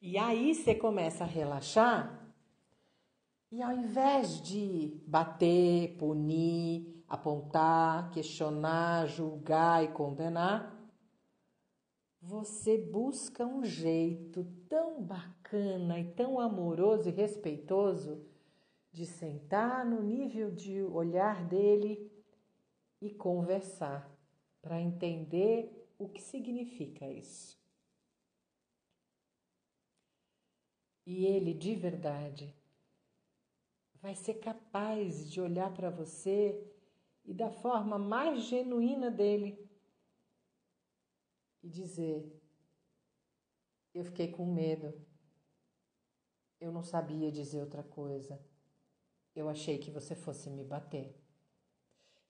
E 0.00 0.16
aí 0.16 0.54
você 0.54 0.74
começa 0.74 1.24
a 1.24 1.26
relaxar 1.26 2.32
e 3.50 3.62
ao 3.62 3.72
invés 3.72 4.40
de 4.40 5.00
bater, 5.06 5.96
punir, 5.96 6.95
apontar, 7.08 8.10
questionar, 8.10 9.06
julgar 9.06 9.84
e 9.84 9.88
condenar, 9.88 10.74
você 12.20 12.76
busca 12.76 13.46
um 13.46 13.64
jeito 13.64 14.44
tão 14.68 15.02
bacana 15.02 16.00
e 16.00 16.12
tão 16.12 16.40
amoroso 16.40 17.08
e 17.08 17.12
respeitoso 17.12 18.24
de 18.90 19.06
sentar 19.06 19.84
no 19.84 20.02
nível 20.02 20.50
de 20.50 20.82
olhar 20.82 21.44
dele 21.44 22.10
e 23.00 23.10
conversar 23.10 24.10
para 24.60 24.80
entender 24.80 25.88
o 25.98 26.08
que 26.08 26.20
significa 26.20 27.06
isso. 27.06 27.56
e 31.06 31.24
ele 31.24 31.54
de 31.54 31.74
verdade 31.74 32.52
vai 34.02 34.14
ser 34.14 34.34
capaz 34.34 35.30
de 35.30 35.40
olhar 35.40 35.72
para 35.72 35.88
você 35.88 36.60
e 37.26 37.34
da 37.34 37.50
forma 37.50 37.98
mais 37.98 38.44
genuína 38.44 39.10
dele 39.10 39.58
e 41.62 41.68
dizer: 41.68 42.40
Eu 43.92 44.04
fiquei 44.04 44.28
com 44.30 44.46
medo, 44.46 44.94
eu 46.60 46.70
não 46.70 46.82
sabia 46.82 47.30
dizer 47.30 47.60
outra 47.60 47.82
coisa, 47.82 48.40
Eu 49.34 49.50
achei 49.50 49.76
que 49.76 49.90
você 49.90 50.14
fosse 50.14 50.48
me 50.48 50.64
bater. 50.64 51.14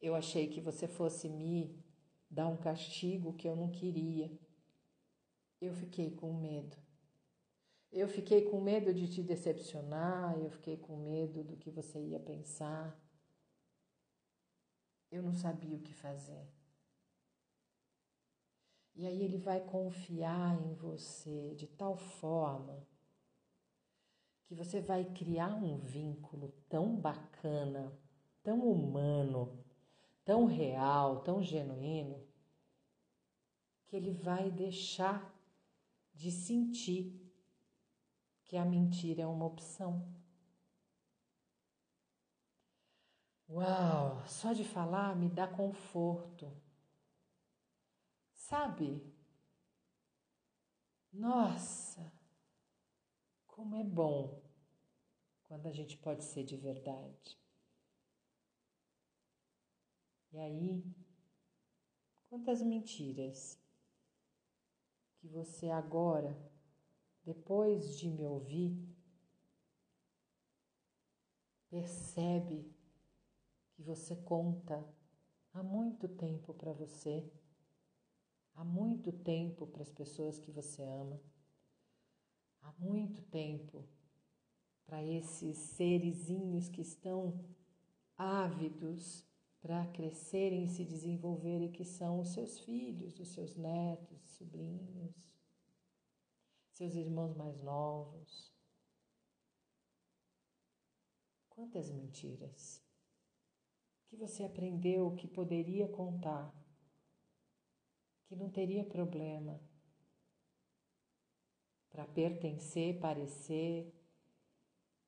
Eu 0.01 0.15
achei 0.17 0.49
que 0.49 0.61
você 0.61 0.89
fosse 0.89 1.29
me 1.29 1.81
dar 2.29 2.49
um 2.49 2.57
castigo 2.57 3.33
que 3.35 3.49
eu 3.49 3.55
não 3.55 3.71
queria. 3.71 4.29
Eu 5.61 5.73
fiquei 5.73 6.11
com 6.11 6.33
medo. 6.33 6.77
Eu 7.93 8.09
fiquei 8.09 8.51
com 8.51 8.61
medo 8.61 8.93
de 8.93 9.09
te 9.09 9.23
decepcionar, 9.23 10.37
eu 10.39 10.51
fiquei 10.51 10.77
com 10.77 10.97
medo 10.97 11.45
do 11.45 11.57
que 11.57 11.71
você 11.71 12.01
ia 12.01 12.19
pensar. 12.19 13.01
Eu 15.11 15.23
não 15.23 15.35
sabia 15.35 15.77
o 15.77 15.81
que 15.81 15.95
fazer. 15.95 16.47
E 18.95 19.07
aí 19.07 19.23
ele 19.23 19.37
vai 19.37 19.61
confiar 19.61 20.59
em 20.61 20.75
você 20.75 21.55
de 21.55 21.67
tal 21.67 21.97
forma 21.97 22.87
que 24.47 24.55
você 24.55 24.81
vai 24.81 25.05
criar 25.05 25.55
um 25.55 25.77
vínculo 25.77 26.53
tão 26.69 26.97
bacana, 26.97 27.93
tão 28.43 28.61
humano, 28.61 29.63
tão 30.25 30.47
real, 30.47 31.21
tão 31.23 31.43
genuíno, 31.43 32.25
que 33.87 33.97
ele 33.97 34.13
vai 34.13 34.51
deixar 34.51 35.35
de 36.15 36.31
sentir 36.31 37.21
que 38.45 38.57
a 38.57 38.65
mentira 38.65 39.23
é 39.23 39.27
uma 39.27 39.45
opção. 39.45 40.16
Uau, 43.49 44.27
só 44.27 44.53
de 44.53 44.65
falar 44.65 45.15
me 45.15 45.29
dá 45.29 45.47
conforto. 45.47 46.53
Sabe? 48.33 49.03
Nossa, 51.13 52.13
como 53.47 53.77
é 53.77 53.85
bom 53.85 54.43
quando 55.45 55.67
a 55.67 55.73
gente 55.73 55.97
pode 55.97 56.25
ser 56.25 56.45
de 56.45 56.57
verdade. 56.57 57.39
E 60.33 60.39
aí, 60.39 60.85
quantas 62.29 62.61
mentiras 62.63 63.59
que 65.17 65.27
você 65.29 65.71
agora, 65.71 66.37
depois 67.25 67.97
de 67.97 68.11
me 68.11 68.27
ouvir, 68.27 68.77
percebe 71.71 72.76
que 73.77 73.83
você 73.83 74.17
conta 74.17 74.85
há 75.53 75.63
muito 75.63 76.09
tempo 76.09 76.53
para 76.55 76.73
você 76.73 77.31
há 78.57 78.65
muito 78.65 79.13
tempo 79.13 79.67
para 79.67 79.83
as 79.83 79.93
pessoas 79.93 80.39
que 80.39 80.51
você 80.51 80.83
ama, 80.83 81.21
há 82.63 82.73
muito 82.79 83.23
tempo 83.23 83.87
para 84.87 85.05
esses 85.05 85.59
serizinhos 85.59 86.69
que 86.69 86.81
estão 86.81 87.45
ávidos 88.17 89.27
para 89.61 89.87
crescerem 89.89 90.65
e 90.65 90.69
se 90.69 90.85
desenvolverem, 90.85 91.71
que 91.71 91.85
são 91.85 92.21
os 92.21 92.29
seus 92.29 92.59
filhos, 92.61 93.19
os 93.19 93.29
seus 93.29 93.55
netos, 93.57 94.23
sobrinhos, 94.39 95.35
seus 96.71 96.95
irmãos 96.95 97.35
mais 97.35 97.61
novos. 97.61 98.55
Quantas 101.51 101.91
mentiras 101.91 102.86
que 104.07 104.17
você 104.17 104.45
aprendeu 104.45 105.15
que 105.17 105.27
poderia 105.27 105.89
contar 105.89 106.55
que 108.27 108.35
não 108.35 108.51
teria 108.51 108.85
problema 108.85 109.61
para 111.91 112.07
pertencer, 112.07 112.99
parecer, 112.99 113.95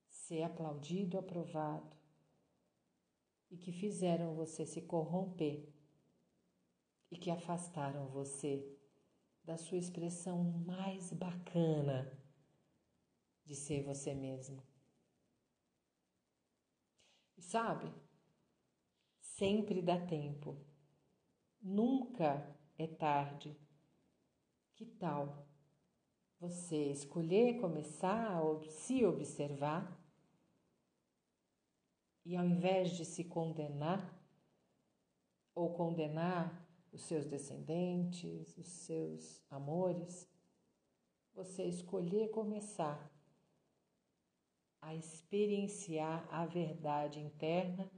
ser 0.08 0.42
aplaudido, 0.42 1.18
aprovado 1.18 1.96
e 3.50 3.56
que 3.56 3.72
fizeram 3.72 4.34
você 4.34 4.64
se 4.64 4.82
corromper 4.82 5.68
e 7.11 7.16
que 7.16 7.30
afastaram 7.30 8.08
você 8.08 8.76
da 9.42 9.56
sua 9.56 9.78
expressão 9.78 10.44
mais 10.66 11.12
bacana 11.12 12.12
de 13.44 13.54
ser 13.54 13.82
você 13.82 14.14
mesmo. 14.14 14.62
E 17.37 17.42
sabe, 17.42 17.90
sempre 19.38 19.81
dá 19.81 19.96
tempo. 19.96 20.57
Nunca 21.62 22.44
é 22.77 22.88
tarde. 22.88 23.57
Que 24.74 24.85
tal 24.85 25.46
você 26.40 26.90
escolher 26.90 27.61
começar 27.61 28.37
a 28.37 28.70
se 28.70 29.05
observar 29.05 29.96
e 32.24 32.37
ao 32.37 32.44
invés 32.44 32.90
de 32.90 33.05
se 33.05 33.24
condenar 33.24 34.16
ou 35.55 35.74
condenar 35.74 36.64
os 36.92 37.03
seus 37.03 37.27
descendentes, 37.27 38.57
os 38.57 38.66
seus 38.66 39.42
amores, 39.51 40.29
você 41.35 41.64
escolher 41.64 42.31
começar 42.31 43.11
a 44.81 44.94
experienciar 44.94 46.29
a 46.33 46.46
verdade 46.46 47.18
interna 47.18 47.90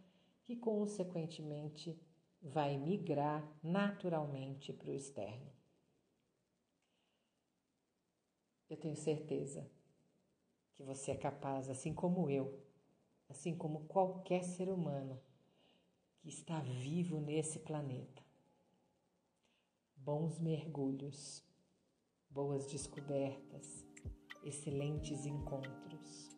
que, 0.50 0.56
consequentemente, 0.56 1.96
vai 2.42 2.76
migrar 2.76 3.48
naturalmente 3.62 4.72
para 4.72 4.90
o 4.90 4.94
externo. 4.94 5.48
Eu 8.68 8.76
tenho 8.76 8.96
certeza 8.96 9.70
que 10.74 10.82
você 10.82 11.12
é 11.12 11.16
capaz, 11.16 11.70
assim 11.70 11.94
como 11.94 12.28
eu, 12.28 12.66
assim 13.28 13.56
como 13.56 13.86
qualquer 13.86 14.42
ser 14.42 14.68
humano 14.68 15.22
que 16.18 16.28
está 16.28 16.58
vivo 16.58 17.20
nesse 17.20 17.60
planeta. 17.60 18.20
Bons 19.94 20.40
mergulhos, 20.40 21.44
boas 22.28 22.66
descobertas, 22.66 23.86
excelentes 24.42 25.26
encontros. 25.26 26.36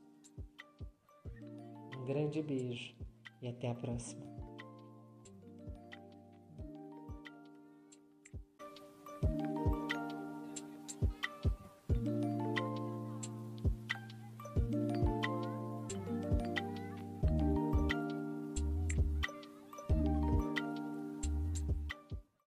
Um 1.96 2.05
grande 2.05 2.42
beijo 2.42 2.94
e 3.42 3.48
até 3.48 3.68
a 3.68 3.74
próxima. 3.74 4.32